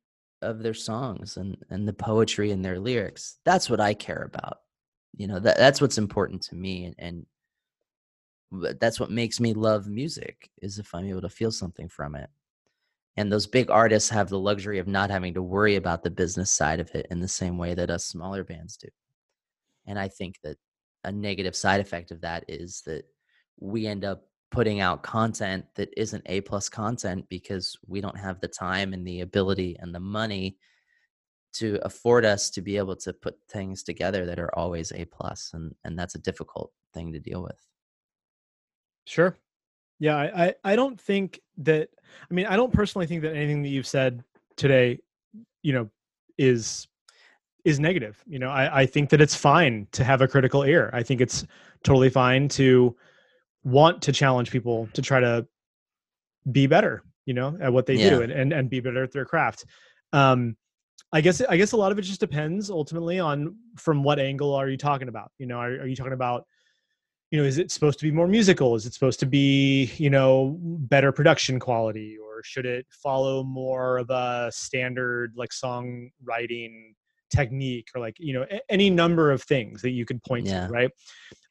[0.41, 3.37] of their songs and and the poetry in their lyrics.
[3.45, 4.57] That's what i care about.
[5.15, 7.25] You know that that's what's important to me and,
[8.51, 12.15] and that's what makes me love music is if i'm able to feel something from
[12.15, 12.29] it.
[13.15, 16.51] And those big artists have the luxury of not having to worry about the business
[16.51, 18.89] side of it in the same way that us smaller bands do.
[19.87, 20.57] And i think that
[21.03, 23.03] a negative side effect of that is that
[23.59, 28.39] we end up putting out content that isn't a plus content because we don't have
[28.39, 30.57] the time and the ability and the money
[31.53, 35.51] to afford us to be able to put things together that are always a plus
[35.53, 37.65] and and that's a difficult thing to deal with
[39.05, 39.37] sure
[39.99, 41.89] yeah, I, I, I don't think that.
[42.29, 44.23] I mean, I don't personally think that anything that you've said
[44.55, 44.99] today,
[45.61, 45.89] you know,
[46.37, 46.87] is
[47.65, 48.23] is negative.
[48.27, 50.89] You know, I, I think that it's fine to have a critical ear.
[50.93, 51.45] I think it's
[51.83, 52.95] totally fine to
[53.63, 55.45] want to challenge people to try to
[56.51, 58.09] be better, you know, at what they yeah.
[58.09, 59.65] do and, and and be better at their craft.
[60.13, 60.55] Um,
[61.11, 64.53] I guess I guess a lot of it just depends ultimately on from what angle
[64.53, 65.31] are you talking about.
[65.37, 66.45] You know, are, are you talking about
[67.31, 70.09] you know is it supposed to be more musical is it supposed to be you
[70.09, 76.93] know better production quality or should it follow more of a standard like songwriting
[77.29, 80.67] technique or like you know any number of things that you could point yeah.
[80.67, 80.91] to right?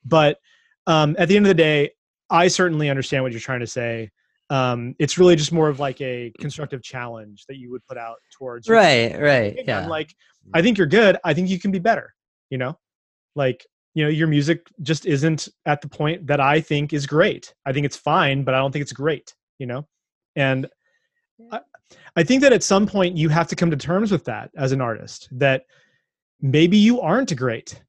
[0.04, 0.38] But
[0.86, 1.90] um, at the end of the day
[2.30, 4.10] i certainly understand what you're trying to say.
[4.50, 8.16] Um, it's really just more of like a constructive challenge that you would put out
[8.32, 9.58] towards right right?
[9.66, 10.14] yeah I'm like
[10.54, 11.18] i think you're good.
[11.22, 12.14] I think you can be better
[12.50, 12.78] you know?
[13.36, 17.52] Like you know your music just isn't at the point that i think is great.
[17.66, 19.86] I think it's fine but i don't think it's great you know?
[20.36, 20.68] And
[21.52, 21.60] I,
[22.16, 24.72] I think that at some point you have to come to terms with that as
[24.72, 25.64] an artist that
[26.40, 27.80] maybe you aren't great.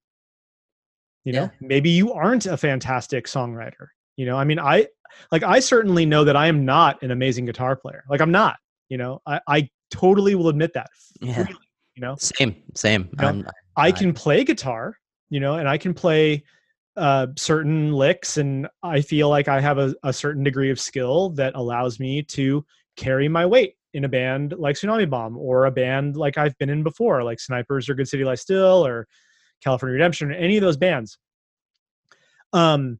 [1.26, 1.50] You know yeah.
[1.68, 3.88] maybe you aren't a fantastic songwriter.
[4.16, 4.86] You know i mean i
[5.32, 8.04] like i certainly know that i am not an amazing guitar player.
[8.10, 8.58] Like i'm not
[8.89, 10.89] you know i, I totally will admit that
[11.22, 11.45] yeah.
[11.95, 12.16] you know?
[12.18, 13.10] Same same.
[13.20, 13.43] You know,
[13.78, 14.95] i can play guitar
[15.30, 16.43] you know, and I can play
[16.97, 21.30] uh, certain licks, and I feel like I have a, a certain degree of skill
[21.32, 25.72] that allows me to carry my weight in a band like Tsunami Bomb or a
[25.72, 29.08] band like I've been in before, like Snipers or Good City Lie Still or
[29.64, 31.18] California Redemption or any of those bands.
[32.54, 33.00] Um,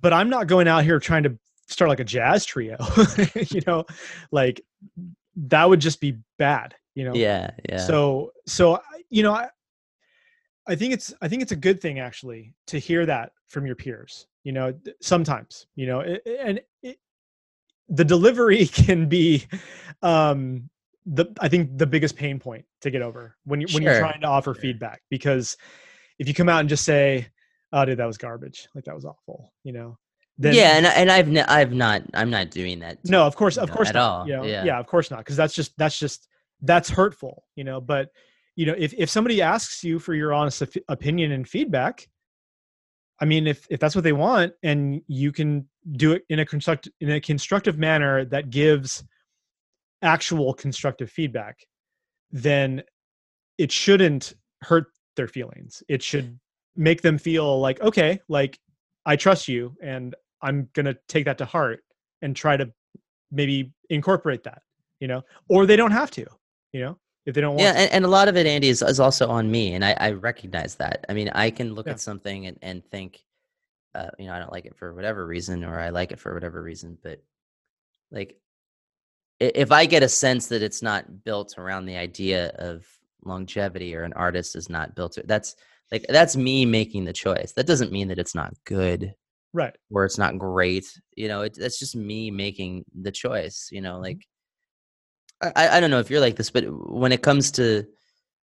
[0.00, 1.38] but I'm not going out here trying to
[1.68, 2.76] start like a jazz trio,
[3.50, 3.84] you know,
[4.32, 4.60] like
[5.36, 7.14] that would just be bad, you know?
[7.14, 7.50] Yeah.
[7.68, 7.78] Yeah.
[7.78, 9.48] So, so, you know, I,
[10.66, 13.74] I think it's I think it's a good thing actually to hear that from your
[13.74, 14.26] peers.
[14.44, 16.98] You know, sometimes you know, and it,
[17.90, 19.46] the delivery can be
[20.02, 20.70] um,
[21.06, 23.76] the I think the biggest pain point to get over when you sure.
[23.76, 24.62] when you're trying to offer sure.
[24.62, 25.56] feedback because
[26.18, 27.26] if you come out and just say,
[27.72, 29.96] "Oh, dude, that was garbage," like that was awful, you know.
[30.38, 32.98] Then, yeah, and and I've n- I've not I'm not doing that.
[33.04, 34.02] no, of course, of course at not.
[34.02, 34.26] all.
[34.26, 34.44] You know?
[34.44, 34.64] yeah.
[34.64, 36.28] yeah, of course not, because that's just that's just
[36.62, 37.80] that's hurtful, you know.
[37.80, 38.08] But
[38.56, 42.08] you know if, if somebody asks you for your honest opinion and feedback
[43.20, 46.46] i mean if if that's what they want and you can do it in a
[46.46, 49.04] construct in a constructive manner that gives
[50.02, 51.58] actual constructive feedback,
[52.30, 52.82] then
[53.58, 55.82] it shouldn't hurt their feelings.
[55.88, 56.38] It should
[56.76, 58.58] make them feel like, okay, like
[59.04, 61.80] I trust you and I'm to take that to heart
[62.22, 62.72] and try to
[63.30, 64.62] maybe incorporate that,
[65.00, 66.26] you know, or they don't have to,
[66.72, 68.82] you know, if they don't want yeah, and, and a lot of it, Andy, is,
[68.82, 71.04] is also on me, and I, I recognize that.
[71.08, 71.92] I mean, I can look Yeah.
[71.92, 73.22] at something and, and think,
[73.94, 76.32] uh, you know, I don't like it for whatever reason, or I like it for
[76.32, 76.96] whatever reason.
[77.02, 77.22] But
[78.10, 78.36] like,
[79.38, 82.86] if I get a sense that it's not built around the idea of
[83.24, 85.56] longevity, or an artist is not built, to, that's
[85.92, 87.52] like that's me making the choice.
[87.52, 89.12] That doesn't mean that it's not good
[89.52, 89.74] Right.
[89.90, 90.86] or it's not great.
[91.16, 93.68] You know, it, that's just me making the choice.
[93.72, 94.26] You know, like
[95.42, 97.86] I, I don't know if you're like this, but when it comes to,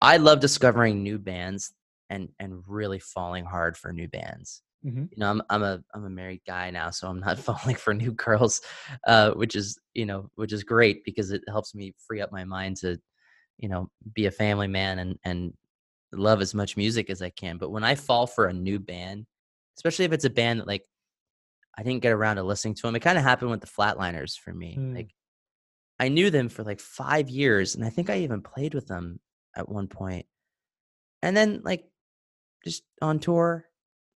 [0.02, 1.74] I love discovering new bands
[2.10, 4.62] and and really falling hard for new bands.
[4.86, 5.10] Mhm.
[5.12, 7.94] You know, I'm I'm a I'm a married guy now, so I'm not falling for
[7.94, 8.62] new girls,
[9.06, 12.44] uh, which is you know which is great because it helps me free up my
[12.44, 13.00] mind to,
[13.58, 15.54] you know, be a family man and and
[16.14, 17.58] love as much music as I can.
[17.58, 19.26] But when I fall for a new band,
[19.78, 20.86] especially if it's a band that like
[21.78, 24.38] I didn't get around to listening to them, it kind of happened with the Flatliners
[24.38, 24.78] for me.
[24.80, 24.96] Mm.
[24.96, 25.10] Like
[26.00, 29.20] I knew them for like five years, and I think I even played with them
[29.56, 30.26] at one point.
[31.22, 31.86] And then like
[32.64, 33.66] just on tour,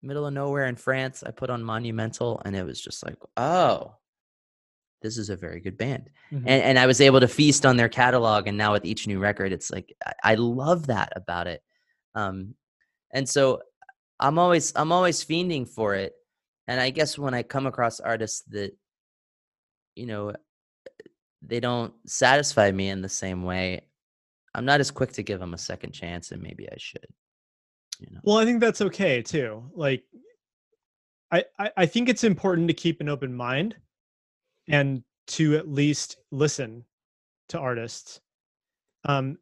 [0.03, 3.95] middle of nowhere in France, I put on Monumental, and it was just like, oh,
[5.01, 6.43] this is a very good band Mhm.
[6.45, 8.47] and and I was able to feast on their catalog.
[8.47, 11.63] And now with each new record, it's like I, I love that about it.
[12.13, 12.53] Um,
[13.11, 13.63] and so
[14.19, 16.13] I'm always I'm always fiending for it.
[16.67, 18.77] And I guess when I come across artists that
[19.95, 20.33] you know
[21.41, 23.81] they don't satisfy me in the same way,
[24.53, 27.07] I'm not as quick to give them a second chance, and maybe I should.
[27.99, 28.19] You know.
[28.23, 29.63] Well, I think that's okay too.
[29.73, 30.03] Like,
[31.31, 33.75] I, I I think it's important to keep an open mind,
[34.67, 36.83] and to at least listen
[37.49, 38.19] to artists.
[39.05, 39.37] Um,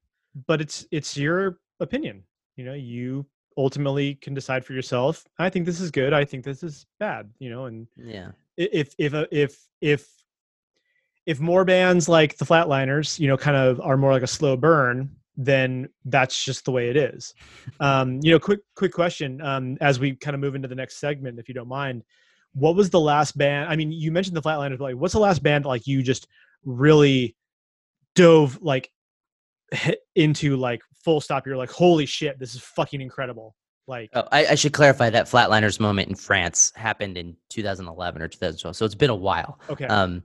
[0.48, 2.24] but it's it's your opinion.
[2.56, 3.26] You know, you
[3.58, 5.26] ultimately can decide for yourself.
[5.40, 6.14] I think this is good.
[6.14, 7.30] I think this is bad.
[7.40, 8.32] You know, and Yeah.
[8.58, 10.08] if if if if
[11.30, 14.58] if more bands like the Flatliners, you know, kind of are more like a slow
[14.58, 17.34] burn, then that's just the way it is.
[17.80, 20.98] Um, you know, quick quick question um, as we kind of move into the next
[21.00, 22.04] segment, if you don't mind.
[22.54, 23.70] What was the last band?
[23.70, 26.28] I mean, you mentioned the Flatliners, but like, what's the last band like you just
[26.66, 27.36] really
[28.16, 28.90] dove like
[29.72, 31.46] hit into like full stop?
[31.46, 33.56] You're like, holy shit, this is fucking incredible.
[33.88, 38.28] Like, Oh, I, I should clarify that Flatliners moment in France happened in 2011 or
[38.28, 39.60] 2012, so it's been a while.
[39.70, 40.24] okay, Um,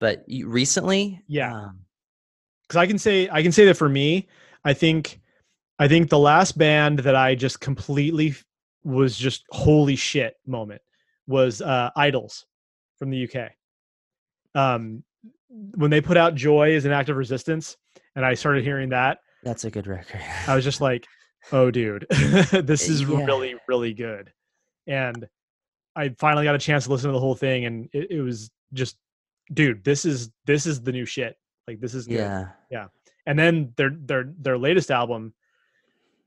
[0.00, 1.52] but you, recently, Yeah.
[1.54, 1.80] um,
[2.62, 4.28] because I can say I can say that for me,
[4.64, 5.20] I think
[5.78, 8.34] I think the last band that I just completely
[8.84, 10.80] was just holy shit moment
[11.26, 12.44] was uh, IDLES
[12.98, 13.50] from the UK.
[14.54, 15.02] Um,
[15.48, 17.76] when they put out Joy as an act of resistance,
[18.14, 20.20] and I started hearing that, that's a good record.
[20.46, 21.06] I was just like,
[21.52, 23.24] "Oh, dude, this is Yeah.
[23.26, 24.32] really really good."
[24.86, 25.28] And
[25.94, 28.50] I finally got a chance to listen to the whole thing, and it, it was
[28.72, 28.96] just,
[29.52, 31.36] dude, this is this is the new shit.
[31.68, 32.86] Like this is good yeah, yeah.
[33.26, 35.34] and then their their their latest album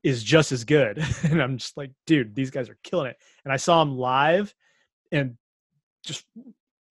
[0.02, 3.52] is just as good and i'm just like dude these guys are killing it and
[3.52, 4.54] i saw them live
[5.12, 5.38] and
[6.04, 6.26] just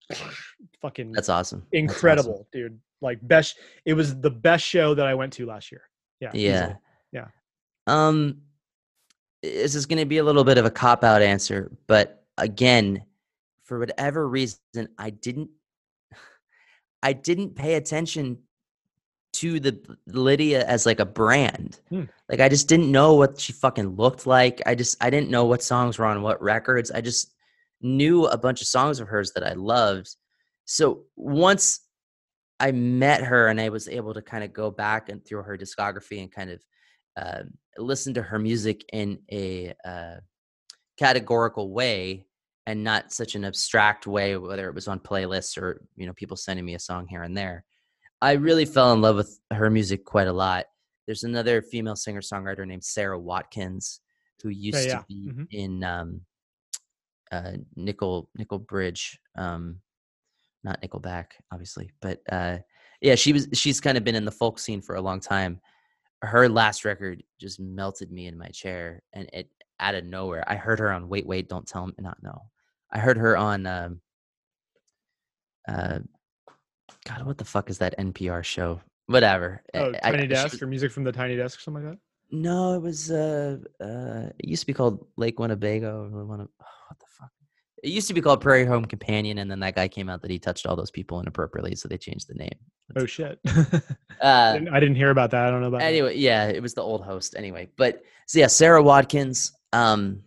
[0.81, 1.59] fucking that's awesome.
[1.59, 1.67] That's awesome.
[1.73, 5.83] incredible dude like best it was the best show that i went to last year
[6.19, 6.75] yeah Yeah, easily.
[7.11, 7.27] Yeah.
[7.87, 8.41] Um,
[9.41, 13.03] this is going to be a little bit of a cop out answer, but again,
[13.63, 14.59] for whatever reason,
[14.97, 15.49] I didn't,
[17.01, 18.39] I didn't pay attention
[19.33, 21.79] to the Lydia as like a brand.
[21.89, 22.05] Hmm.
[22.27, 24.61] Like I just didn't know what she fucking looked like.
[24.65, 26.91] I just I didn't know what songs were on what records.
[26.91, 27.33] I just
[27.81, 30.15] knew a bunch of songs of hers that I loved.
[30.65, 31.81] So once
[32.59, 35.57] I met her and I was able to kind of go back and through her
[35.57, 36.63] discography and kind of
[37.15, 37.43] uh,
[37.77, 40.15] listen to her music in a uh,
[40.97, 42.25] categorical way
[42.65, 46.37] and not such an abstract way, whether it was on playlists or you know people
[46.37, 47.65] sending me a song here and there.
[48.21, 50.65] I really fell in love with her music quite a lot.
[51.07, 54.01] There's another female singer songwriter named Sara Watkins
[54.43, 54.99] who used yeah.
[54.99, 55.47] to be Mhm.
[55.51, 56.21] in um,
[57.31, 59.81] uh, Nickel Nickel Bridge, um,
[60.63, 62.57] not Nickelback, obviously, but uh,
[63.01, 63.47] yeah, she was.
[63.53, 65.59] She's kind of been in the folk scene for a long time.
[66.21, 69.49] Her last record just melted me in my chair, and it
[69.79, 70.43] out of nowhere.
[70.47, 72.43] I heard her on Wait Wait Don't Tell Me Not No.
[72.91, 74.01] I heard her on um,
[75.67, 75.99] uh,
[77.07, 78.81] God, what the fuck is that NPR show?
[79.07, 79.63] Whatever.
[79.73, 81.93] Oh I- tiny she desk was- or music from the tiny desk or something like
[81.93, 81.99] that
[82.31, 86.11] no, it was uh uh it used to be called Lake Winnebago.
[86.13, 87.31] or Winne- oh, what the fuck?
[87.81, 90.29] It used to be called Prairie Home Companion, and then that guy came out that
[90.29, 92.53] he touched all those people inappropriately, so they changed the name.
[92.95, 93.39] Oh shit!
[94.21, 95.45] Uh, I, didn't, I didn't hear about that.
[95.47, 95.79] I don't know about.
[95.79, 95.87] that.
[95.87, 97.35] anyway, yeah, it was the old host.
[97.37, 99.53] Anyway, but so yeah, Sara Watkins.
[99.73, 100.23] Um,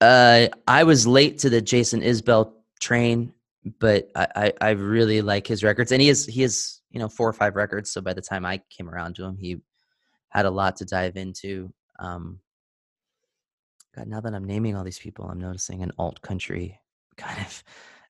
[0.00, 3.32] uh, I was late to the Jason Isbell train,
[3.78, 7.08] but I, I I really like his records, and he is he is you know
[7.08, 7.90] four or five records.
[7.90, 9.60] So by the time I came around to him, he
[10.30, 11.72] had a lot to dive into.
[11.98, 12.40] Um,
[13.94, 16.80] God, now that I'm naming all these people, I'm noticing an alt country
[17.16, 17.64] kind of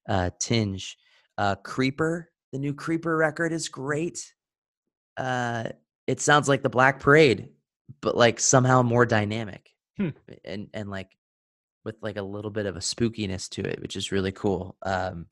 [0.09, 0.97] uh, tinge.
[1.39, 4.35] Uh, Creeper, the new Creeper record is great.
[5.17, 5.65] Uh,
[6.07, 7.49] it sounds like the Black Parade,
[8.01, 10.11] but like somehow more dynamic, Hmm.
[10.45, 11.11] and and like
[11.84, 14.76] with like a little bit of a spookiness to it, which is really cool.
[14.82, 15.26] Um,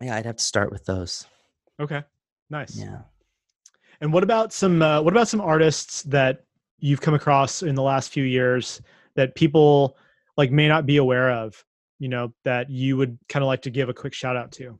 [0.00, 1.26] yeah, I'd have to start with those.
[1.80, 2.02] Okay,
[2.50, 2.76] nice.
[2.76, 3.02] Yeah.
[4.00, 6.44] And what about some uh, what about some artists that
[6.78, 8.80] you've come across in the last few years
[9.14, 9.96] that people
[10.36, 11.62] like may not be aware of,
[11.98, 14.78] you know, that you would kind of like to give a quick shout out to?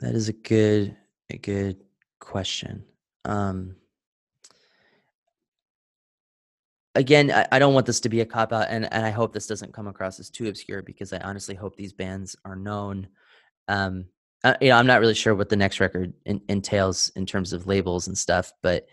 [0.00, 0.96] That is a good
[1.30, 1.85] a good
[2.20, 2.84] question.
[3.24, 3.76] Um
[6.94, 9.32] again, I, I don't want this to be a cop out and, and I hope
[9.32, 13.08] this doesn't come across as too obscure because I honestly hope these bands are known.
[13.68, 14.06] Um
[14.44, 17.52] uh, you know, I'm not really sure what the next record in, entails in terms
[17.52, 18.86] of labels and stuff, but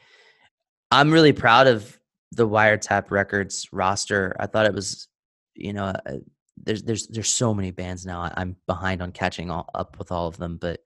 [0.89, 1.99] I'm really proud of
[2.31, 4.35] the Wiretap Records roster.
[4.39, 5.07] I thought it was,
[5.53, 6.17] you know, uh,
[6.57, 8.21] there's there's there's so many bands now.
[8.21, 10.79] I- I'm behind on catching all, up with all of them, but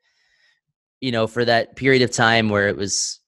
[1.01, 3.19] you know, for that period of time where it was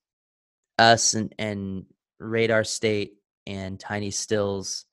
[0.77, 1.85] us and and
[2.19, 3.13] Radar State
[3.47, 4.85] and Tiny Stills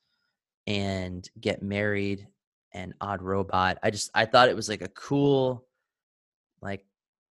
[0.66, 2.26] and Get Married
[2.72, 5.66] and Odd Robot, I just I thought it was like a cool,
[6.60, 6.84] like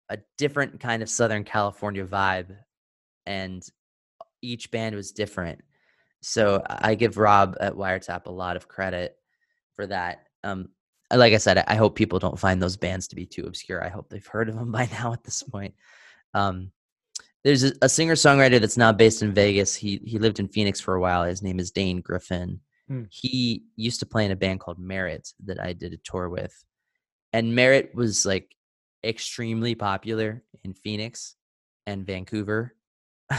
[0.10, 2.56] a different kind of Southern California vibe,
[3.26, 3.64] and
[4.42, 5.62] each band was different.
[6.22, 9.16] So I give Rob at Wiretap a lot of credit
[9.76, 10.24] for that.
[10.44, 10.70] Um,
[11.14, 13.84] like I said, I- hope people don't find those bands to be too obscure.
[13.84, 15.74] I hope they've heard of them by now at this point.
[16.34, 16.72] Um,
[17.44, 19.76] there's a, a singer songwriter that's now based in Vegas.
[19.76, 21.24] He he lived in Phoenix for a while.
[21.24, 22.60] His name is Dane Griffin.
[22.88, 23.04] Hmm.
[23.10, 26.66] He used to play in a band called Merit that I did a tour with,
[27.34, 28.56] and Merit was like
[29.04, 31.36] extremely popular in Phoenix
[31.86, 32.74] and Vancouver.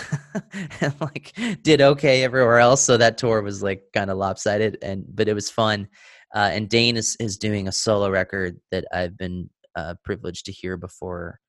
[0.81, 5.05] and like did okay everywhere else so that tour was like kind of lopsided and
[5.15, 5.87] but it was fun
[6.35, 10.53] uh, and Dane is, is doing a solo record that I've been uh, privileged to
[10.53, 11.41] hear before.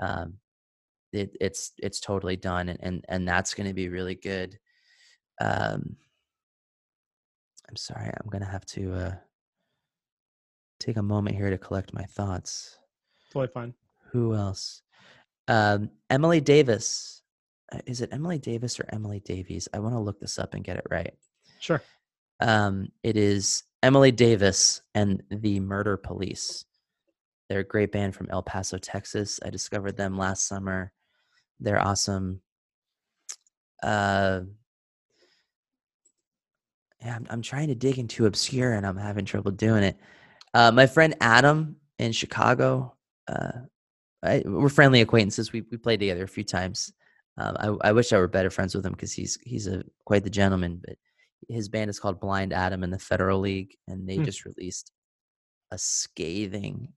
[0.00, 0.34] Um,
[1.12, 4.58] it, it's it's totally done, and and, and that's going to be really good.
[5.40, 5.96] Um,
[7.68, 9.14] I'm sorry, I'm gonna have to uh,
[10.80, 12.78] take a moment here to collect my thoughts.
[13.32, 13.74] Totally fine.
[14.12, 14.82] Who else?
[15.48, 17.22] Um, Emily Davis.
[17.70, 19.68] Uh, Is it Emily Davis or Emily Davies?
[19.74, 21.14] I want to look this up and get it right.
[21.60, 21.82] Sure.
[22.40, 26.64] Um, it is Emily Davis and the Murder Police.
[27.48, 29.40] They're a great band from El Paso, Texas.
[29.44, 30.92] I discovered them last summer.
[31.60, 32.40] They're awesome.
[33.82, 34.40] Uh,
[37.00, 39.96] yeah, I'm, I'm trying to dig into obscure and I'm having trouble doing it.
[40.52, 42.96] Uh, my friend Adam in Chicago,
[43.28, 43.52] uh,
[44.22, 45.52] I, we're friendly acquaintances.
[45.52, 46.92] We we played together a few times.
[47.36, 50.24] Um, I, I wish I were better friends with him because he's he's a quite
[50.24, 50.80] the gentleman.
[50.84, 50.96] But
[51.48, 54.24] his band is called Blind Adam and the Federal League, and they Hmm.
[54.24, 54.92] just released
[55.70, 56.92] a scathing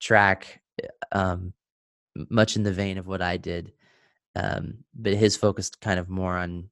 [0.00, 1.54] track, uh, um,
[2.30, 3.72] much in the vein of what I did.
[4.36, 6.70] Um, but his focused kind of more on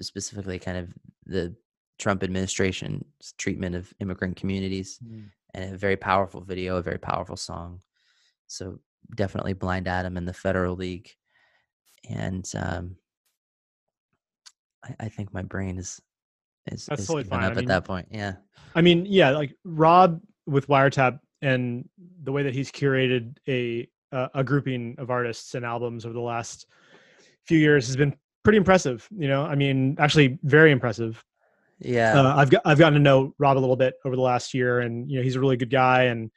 [0.00, 0.92] specifically kind of
[1.24, 1.54] the
[1.98, 4.98] Trump administration's treatment of immigrant communities
[5.54, 7.80] and a very powerful video, a very powerful song.
[8.48, 8.80] So
[9.14, 11.10] definitely Blind Adam and the Federal League,
[12.08, 12.96] and um,
[14.84, 16.00] I, I think my brain is
[16.70, 17.44] is, That's is totally fine.
[17.44, 18.08] up I at that point.
[18.10, 18.34] Yeah,
[18.74, 21.88] I mean, yeah, like Rob with Wiretap and
[22.22, 26.20] the way that he's curated a uh, a grouping of artists and albums over the
[26.20, 26.66] last
[27.46, 28.14] few years has been
[28.44, 29.08] pretty impressive.
[29.16, 31.22] You know, I mean, actually, very impressive.
[31.78, 34.54] yeah, Uh, I've got I've gotten to know Rob a little bit over the last
[34.54, 36.30] year, and you know, he's a really good guy, and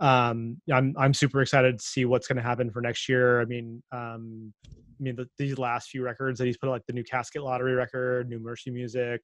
[0.00, 3.40] um, I'm I'm super excited to see what's going to happen for next year.
[3.40, 6.92] I mean, um, I mean, the, these last few records that he's put like the
[6.92, 9.20] new Casket Lottery record, New Mercy Music,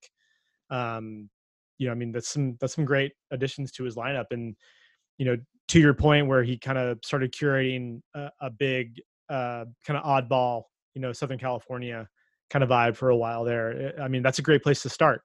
[0.70, 1.28] um,
[1.78, 4.54] you know, I mean, that's some that's some great additions to his lineup, and
[5.18, 5.36] you know,
[5.68, 9.00] to your point where he kind of started curating a, a big
[9.30, 10.64] uh, kind of oddball,
[10.94, 12.06] you know, Southern California
[12.50, 13.94] kind of vibe for a while there.
[14.00, 15.22] I mean, that's a great place to start.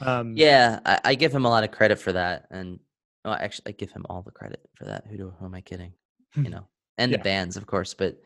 [0.00, 0.80] Um, yeah.
[0.84, 2.80] I, I give him a lot of credit for that, and
[3.24, 5.04] well, actually, I give him all the credit for that.
[5.08, 5.92] Who do who am I kidding?
[6.36, 6.66] You know,
[6.98, 7.10] and.
[7.10, 7.18] Yeah.
[7.18, 8.20] the bands, of course, but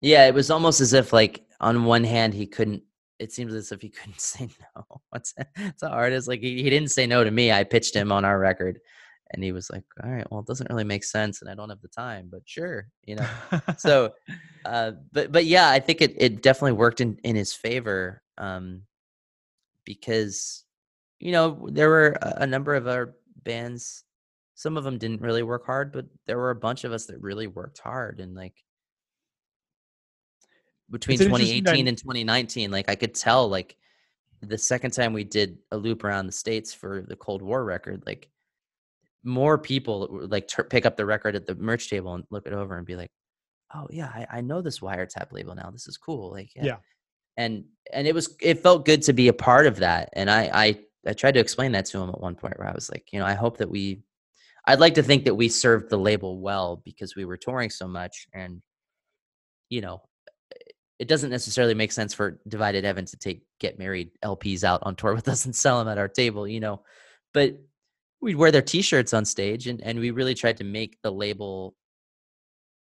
[0.00, 2.82] yeah, it was almost as if like on one hand he couldn't
[3.22, 4.84] it seems as if he couldn't say no.
[5.10, 7.52] What's it's an artist like he, he didn't say no to me.
[7.52, 8.80] I pitched him on our record,
[9.30, 11.70] and he was like, "All right, well, it doesn't really make sense, and I don't
[11.70, 13.28] have the time, but sure, you know."
[13.78, 14.12] so,
[14.64, 18.82] uh, but but yeah, I think it it definitely worked in in his favor, um,
[19.84, 20.64] because
[21.20, 23.14] you know there were a, a number of our
[23.44, 24.04] bands.
[24.54, 27.20] Some of them didn't really work hard, but there were a bunch of us that
[27.20, 28.54] really worked hard, and like
[30.92, 33.76] between 2018 and 2019 like i could tell like
[34.42, 38.02] the second time we did a loop around the states for the cold war record
[38.06, 38.28] like
[39.24, 42.52] more people like ter- pick up the record at the merch table and look it
[42.52, 43.10] over and be like
[43.74, 46.64] oh yeah I, I know this wiretap label now this is cool like yeah.
[46.64, 46.76] yeah.
[47.36, 50.50] and and it was it felt good to be a part of that and I,
[50.52, 53.06] I i tried to explain that to him at one point where i was like
[53.12, 54.00] you know i hope that we
[54.66, 57.86] i'd like to think that we served the label well because we were touring so
[57.86, 58.62] much and
[59.68, 60.00] you know
[61.02, 64.94] it doesn't necessarily make sense for Divided Heaven to take Get Married LPs out on
[64.94, 66.82] tour with us and sell them at our table, you know.
[67.34, 67.58] But
[68.20, 71.74] we'd wear their t-shirts on stage and, and we really tried to make the label,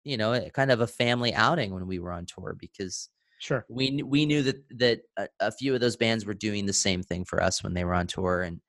[0.03, 3.09] you know, kind of a family outing when we were on tour because
[3.39, 6.73] sure we we knew that that a, a few of those bands were doing the
[6.73, 8.59] same thing for us when they were on tour and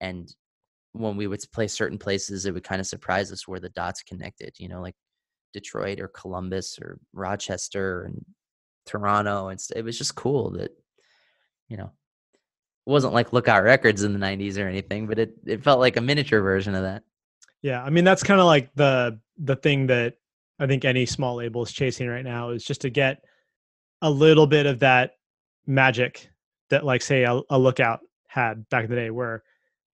[0.00, 0.34] and
[0.92, 4.02] when we would play certain places it would kind of surprise us where the dots
[4.02, 4.94] connected you know like
[5.52, 8.24] detroit or columbus or rochester and
[8.86, 10.70] Toronto, and it was just cool that
[11.68, 11.90] you know
[12.86, 15.96] it wasn't like Lookout Records in the '90s or anything, but it it felt like
[15.96, 17.02] a miniature version of that.
[17.60, 20.14] Yeah, I mean that's kind of like the the thing that
[20.58, 23.22] I think any small label is chasing right now is just to get
[24.06, 25.12] a little bit of that
[25.66, 26.30] magic
[26.70, 29.42] that like say a, a lookout had back in the day where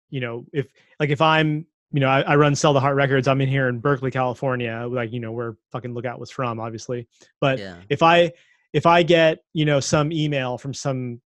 [0.09, 0.67] you know if
[0.99, 3.69] like if i'm you know I, I, run sell the heart records i'm in here
[3.69, 7.07] in berkeley california like you know where fucking lookout was from obviously
[7.41, 7.77] but yeah.
[7.89, 8.33] if i
[8.73, 11.21] if I get, you know, some email from some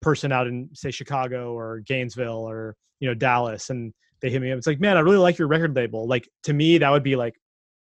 [0.00, 4.52] person out in say Chicago or Gainesville or, you know, Dallas and they hit me
[4.52, 6.06] up, it's like, man, I really like your record label.
[6.06, 7.34] Like to me, that would be like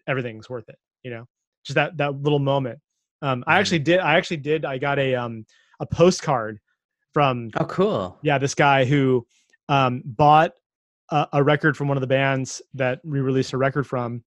[0.07, 1.25] everything's worth it, you know,
[1.63, 2.79] just that that little moment.
[3.21, 3.99] Um, I actually did.
[3.99, 4.65] I actually did.
[4.65, 5.45] I got a um
[5.79, 6.59] a postcard
[7.13, 7.51] from.
[7.57, 8.17] Oh, cool.
[8.21, 9.25] Yeah, this guy who
[9.67, 10.53] um bought
[11.09, 14.23] a, a record from one of the bands that we released a record from,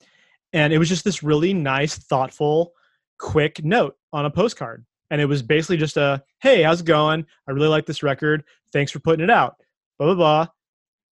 [0.53, 2.73] and it was just this really nice, thoughtful
[3.19, 4.85] quick note on a postcard.
[5.11, 7.27] And it was basically just a, hey, how's it going?
[7.47, 8.45] I really like this record.
[8.73, 9.57] Thanks for putting it out.
[9.99, 10.47] Blah, blah, blah.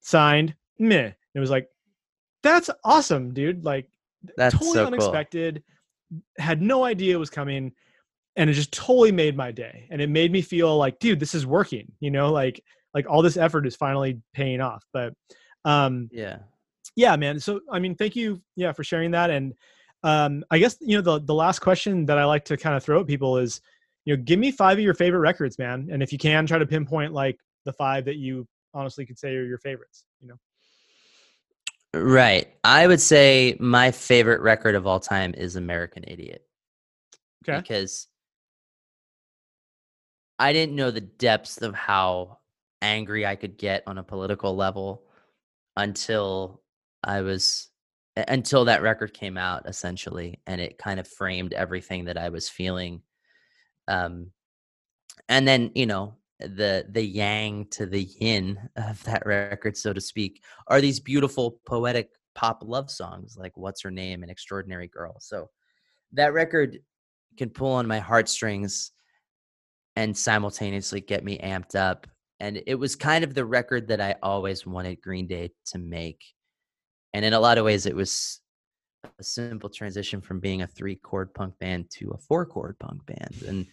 [0.01, 1.12] Signed, meh.
[1.35, 1.68] It was like,
[2.43, 3.62] that's awesome, dude.
[3.64, 3.89] Like,
[4.37, 5.57] that's totally so unexpected.
[5.57, 5.64] Cool.
[6.38, 7.72] Had no idea it was coming.
[8.36, 9.86] And it just totally made my day.
[9.90, 11.92] And it made me feel like, dude, this is working.
[12.00, 12.62] You know, like,
[12.94, 14.84] like all this effort is finally paying off.
[14.92, 15.14] But
[15.64, 16.38] um yeah.
[16.96, 17.38] Yeah, man.
[17.40, 19.30] So I mean, thank you, yeah, for sharing that.
[19.30, 19.54] And
[20.02, 22.82] um, I guess you know the the last question that I like to kind of
[22.82, 23.61] throw at people is,
[24.04, 26.58] you know, give me five of your favorite records, man, and if you can, try
[26.58, 30.04] to pinpoint like the five that you honestly could say are your favorites.
[31.95, 32.49] Right.
[32.62, 36.45] I would say my favorite record of all time is American Idiot.
[37.49, 37.59] Okay.
[37.61, 38.07] Because
[40.38, 42.38] I didn't know the depths of how
[42.80, 45.03] angry I could get on a political level
[45.76, 46.62] until
[47.03, 47.70] I was
[48.16, 52.49] until that record came out essentially and it kind of framed everything that i was
[52.49, 53.03] feeling
[53.88, 54.30] um
[55.28, 60.01] and then you know the the yang to the yin of that record so to
[60.01, 65.16] speak are these beautiful poetic pop love songs like what's her name and extraordinary girl.
[65.20, 65.51] So
[66.12, 66.78] that record
[67.36, 68.93] can pull on my heartstrings
[69.97, 72.06] and simultaneously get me amped up
[72.39, 76.23] and it was kind of the record that i always wanted green day to make
[77.12, 78.40] and in a lot of ways it was
[79.19, 83.05] a simple transition from being a three chord punk band to a four chord punk
[83.06, 83.66] band and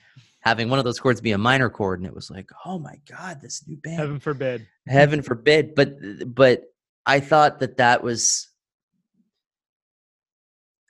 [0.48, 2.99] having one of those chords be a minor chord and it was like oh my
[3.10, 5.94] god this new band heaven forbid heaven forbid but
[6.34, 6.64] but
[7.06, 8.49] i thought that that was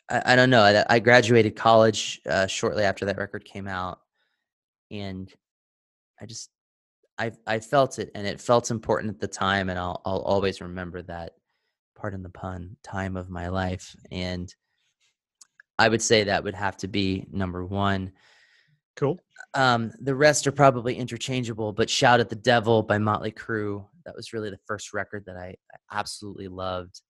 [0.09, 3.99] i, I don't know I, I, graduated college uh, shortly after that record came out
[4.91, 5.31] and
[6.21, 6.49] i just
[7.17, 10.61] i i felt it and it felt important at the time and i'll i'll always
[10.61, 11.33] remember that
[11.97, 13.95] pardon the pun, time of my life.
[14.11, 14.53] And
[15.79, 18.13] I would say that would have to be number one.
[18.95, 19.19] Cool.
[19.53, 24.15] Um, the rest are probably interchangeable, but Shout at the Devil by Motley Crue, that
[24.15, 27.01] was really the first record that I, I absolutely loved.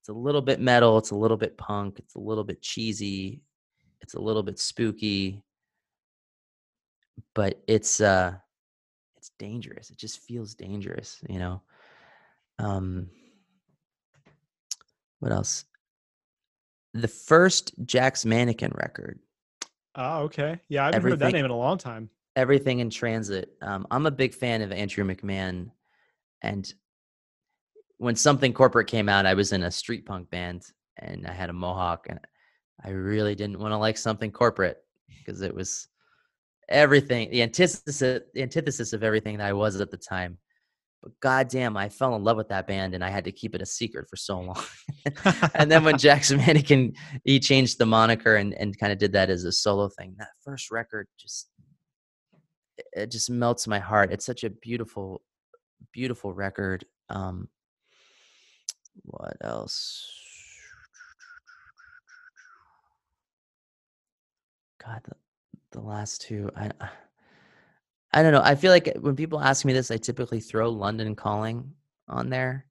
[0.00, 3.40] It's a little bit metal, it's a little bit punk, it's a little bit cheesy,
[4.00, 5.42] it's a little bit spooky,
[7.34, 8.34] but it's uh
[9.16, 9.90] it's dangerous.
[9.90, 11.62] It just feels dangerous, you know.
[12.58, 13.08] Um
[15.20, 15.64] what else?
[16.94, 19.20] The first Jack's Mannequin record.
[19.94, 20.58] Oh, okay.
[20.68, 22.08] Yeah, I haven't heard that name in a long time.
[22.34, 23.50] everything in transit.
[23.60, 25.70] Um, I'm a big fan of Andrew McMahon,
[26.40, 26.72] and
[27.98, 30.64] when something corporate came out, I was in a street punk band
[30.98, 32.18] and I had a mohawk, and
[32.84, 34.78] I really didn't want to like something corporate
[35.18, 35.88] because it was
[36.68, 40.38] everything the antithesis the antithesis of everything that I was at the time.
[41.02, 43.62] But goddamn, I fell in love with that band, and I had to keep it
[43.62, 44.62] a secret for so long.
[45.54, 49.28] and then when Jack's Mannequin he changed the moniker and and kind of did that
[49.28, 50.14] as a solo thing.
[50.18, 51.48] That first record just
[52.92, 54.12] it just melts my heart.
[54.12, 55.22] It's such a beautiful,
[55.92, 56.84] beautiful record.
[57.08, 57.48] Um,
[59.02, 60.08] what else?
[64.84, 65.14] God, the,
[65.72, 66.50] the last two.
[66.56, 66.70] I
[68.12, 68.42] I don't know.
[68.42, 71.72] I feel like when people ask me this, I typically throw London Calling
[72.08, 72.66] on there.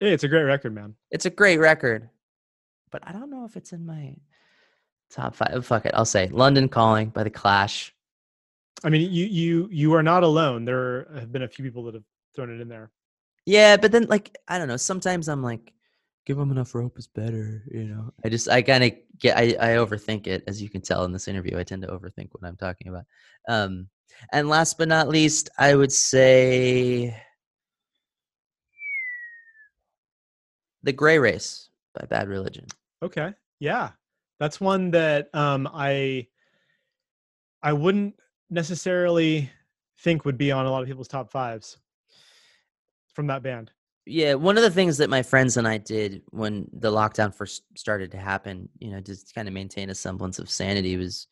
[0.00, 0.94] Hey, it's a great record, man.
[1.10, 2.10] It's a great record,
[2.90, 4.16] but I don't know if it's in my
[5.10, 5.64] top five.
[5.64, 7.94] Fuck it, I'll say London Calling by the Clash.
[8.82, 10.64] I mean, you you you are not alone.
[10.64, 12.02] There have been a few people that have
[12.34, 12.90] thrown it in there.
[13.46, 14.76] Yeah, but then like I don't know.
[14.76, 15.72] Sometimes I'm like,
[16.26, 17.62] give them enough rope is better.
[17.70, 20.80] You know, I just I kind of get I I overthink it as you can
[20.80, 21.58] tell in this interview.
[21.58, 23.04] I tend to overthink what I'm talking about.
[23.48, 23.88] Um,
[24.32, 27.16] and last but not least, I would say
[30.82, 32.66] the Gray Race by Bad Religion.
[33.02, 33.90] Okay, yeah,
[34.38, 36.28] that's one that um I
[37.62, 38.14] I wouldn't
[38.50, 39.50] necessarily
[40.00, 41.78] think would be on a lot of people's top fives
[43.14, 43.70] from that band.
[44.06, 47.62] Yeah, one of the things that my friends and I did when the lockdown first
[47.74, 51.26] started to happen, you know, just kind of maintain a semblance of sanity was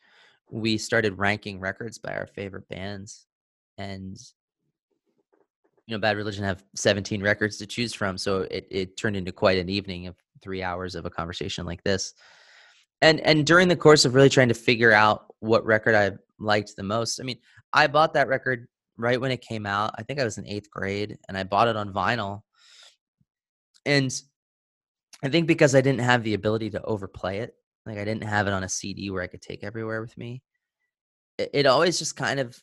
[0.52, 3.26] we started ranking records by our favorite bands
[3.78, 4.18] and
[5.86, 9.32] you know bad religion have 17 records to choose from so it, it turned into
[9.32, 12.14] quite an evening of three hours of a conversation like this.
[13.00, 16.76] And and during the course of really trying to figure out what record i liked
[16.76, 17.38] the most i mean
[17.72, 20.70] i bought that record right when it came out i think i was in eighth
[20.70, 22.42] grade and i bought it on vinyl.
[23.86, 24.12] And
[25.24, 27.54] i think because i didn't have the ability to overplay it
[27.86, 30.42] like I didn't have it on a CD where I could take everywhere with me.
[31.38, 32.60] It, it always just kind of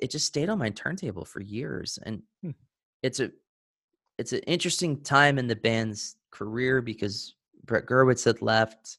[0.00, 2.50] it just stayed on my turntable for years, and hmm.
[3.02, 3.30] it's a
[4.18, 7.34] it's an interesting time in the band's career because
[7.64, 8.98] Brett Gurewitz had left,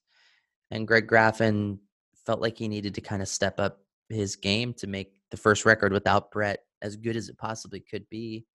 [0.71, 1.79] and Greg Graffin
[2.25, 3.79] felt like he needed to kind of step up
[4.09, 8.07] his game to make the first record without Brett as good as it possibly could
[8.09, 8.45] be.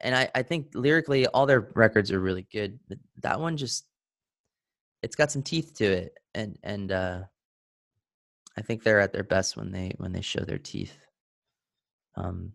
[0.00, 3.86] And I, I think lyrically, all their records are really good, but that one just
[5.04, 7.20] it's got some teeth to it, and and uh,
[8.56, 10.96] I think they're at their best when they when they show their teeth.
[12.16, 12.52] Um,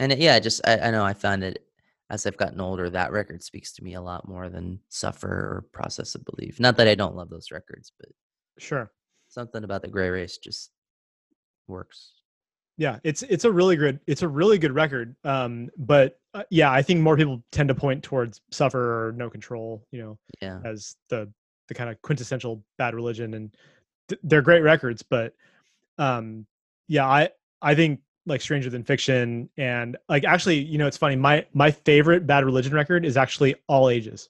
[0.00, 1.64] and it, yeah, just I, I know I found it
[2.10, 2.90] as I've gotten older.
[2.90, 6.58] That record speaks to me a lot more than Suffer or Process of Belief.
[6.58, 8.08] Not that I don't love those records, but
[8.58, 8.90] sure,
[9.28, 10.70] something about the Gray Race just
[11.68, 12.12] works.
[12.76, 15.14] Yeah, it's it's a really good it's a really good record.
[15.22, 19.30] Um, but uh, yeah, I think more people tend to point towards Suffer or No
[19.30, 20.58] Control, you know, yeah.
[20.64, 21.32] as the
[21.68, 23.56] the kind of quintessential bad religion and
[24.08, 25.34] th- they're great records but
[25.98, 26.46] um
[26.88, 27.28] yeah i
[27.62, 31.70] i think like stranger than fiction and like actually you know it's funny my my
[31.70, 34.28] favorite bad religion record is actually all ages.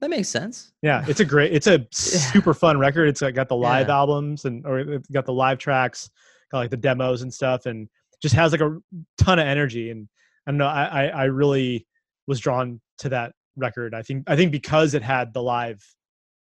[0.00, 0.72] That makes sense.
[0.82, 3.96] Yeah it's a great it's a super fun record it's got the live yeah.
[3.96, 6.10] albums and or it's got the live tracks
[6.50, 7.88] got like the demos and stuff and
[8.20, 8.76] just has like a
[9.16, 10.08] ton of energy and
[10.46, 11.86] i don't know i i, I really
[12.26, 15.82] was drawn to that record i think i think because it had the live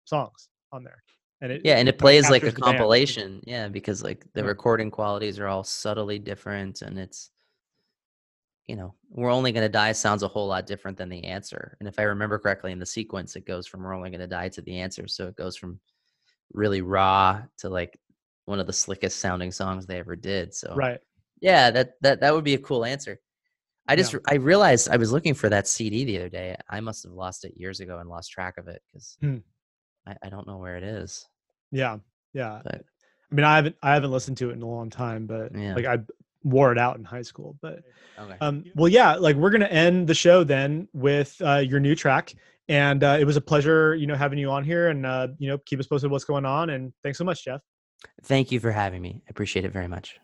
[0.06, 1.02] songs on there.
[1.42, 3.32] And it, yeah, and it, plays like a compilation.
[3.32, 3.44] Band.
[3.46, 4.46] Yeah, because like the yeah.
[4.46, 7.30] recording qualities are all subtly different, and it's
[8.66, 11.76] you know, we're only going to die sounds a whole lot different than the answer.
[11.78, 14.26] And if I remember correctly in the sequence, it goes from we're only going to
[14.26, 15.06] die to the answer.
[15.06, 15.78] So it goes from
[16.52, 17.98] really raw to like
[18.46, 20.54] one of the slickest sounding songs they ever did.
[20.54, 20.98] So right,
[21.40, 23.20] yeah, that that that would be a cool answer.
[23.88, 24.18] I just yeah.
[24.28, 26.56] I realized I was looking for that CD the other day.
[26.68, 29.36] I must have lost it years ago and lost track of it because hmm.
[30.06, 31.26] I, I don't know where it is.
[31.72, 31.98] Yeah,
[32.32, 32.60] yeah.
[32.64, 32.84] But,
[33.30, 35.74] I mean, I haven't I haven't listened to it in a long time, but yeah.
[35.74, 35.98] like I
[36.44, 37.56] wore it out in high school.
[37.60, 37.80] But
[38.18, 38.36] okay.
[38.40, 42.34] um, well, yeah, like we're gonna end the show then with uh, your new track,
[42.68, 45.48] and uh, it was a pleasure, you know, having you on here, and uh, you
[45.48, 46.70] know, keep us posted what's going on.
[46.70, 47.60] And thanks so much, Jeff.
[48.22, 49.22] Thank you for having me.
[49.26, 50.18] I appreciate it very much.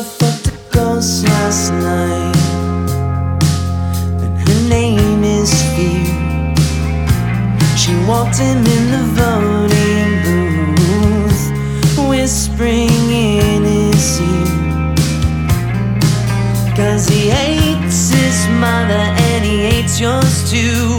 [0.00, 2.36] I fucked a ghost last night.
[4.22, 6.56] And her name is Fear.
[7.76, 11.44] She walked in in the voting booth,
[12.08, 14.94] whispering in his ear.
[16.74, 20.89] Cause he hates his mother and he hates yours too.